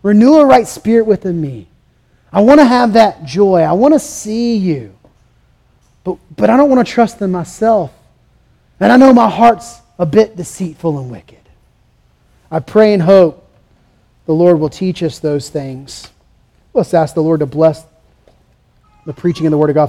Renew 0.03 0.35
a 0.35 0.45
right 0.45 0.67
spirit 0.67 1.07
within 1.07 1.41
me. 1.41 1.67
I 2.31 2.41
want 2.41 2.59
to 2.59 2.65
have 2.65 2.93
that 2.93 3.25
joy. 3.25 3.61
I 3.61 3.73
want 3.73 3.95
to 3.95 3.99
see 3.99 4.55
you. 4.55 4.94
But, 6.05 6.17
but 6.33 6.49
I 6.49 6.55
don't 6.55 6.69
want 6.69 6.87
to 6.87 6.93
trust 6.93 7.21
in 7.21 7.31
myself. 7.31 7.91
And 8.79 8.93
I 8.93 8.95
know 8.95 9.11
my 9.11 9.29
heart's 9.29 9.81
a 9.99 10.05
bit 10.05 10.37
deceitful 10.37 10.97
and 10.99 11.11
wicked. 11.11 11.39
I 12.49 12.59
pray 12.59 12.93
and 12.93 13.01
hope 13.01 13.49
the 14.25 14.33
Lord 14.33 14.59
will 14.59 14.69
teach 14.69 15.03
us 15.03 15.19
those 15.19 15.49
things. 15.49 16.09
Let's 16.73 16.93
ask 16.93 17.15
the 17.15 17.23
Lord 17.23 17.41
to 17.41 17.45
bless 17.45 17.83
the 19.05 19.13
preaching 19.13 19.45
of 19.47 19.51
the 19.51 19.57
Word 19.57 19.69
of 19.69 19.73
God. 19.73 19.83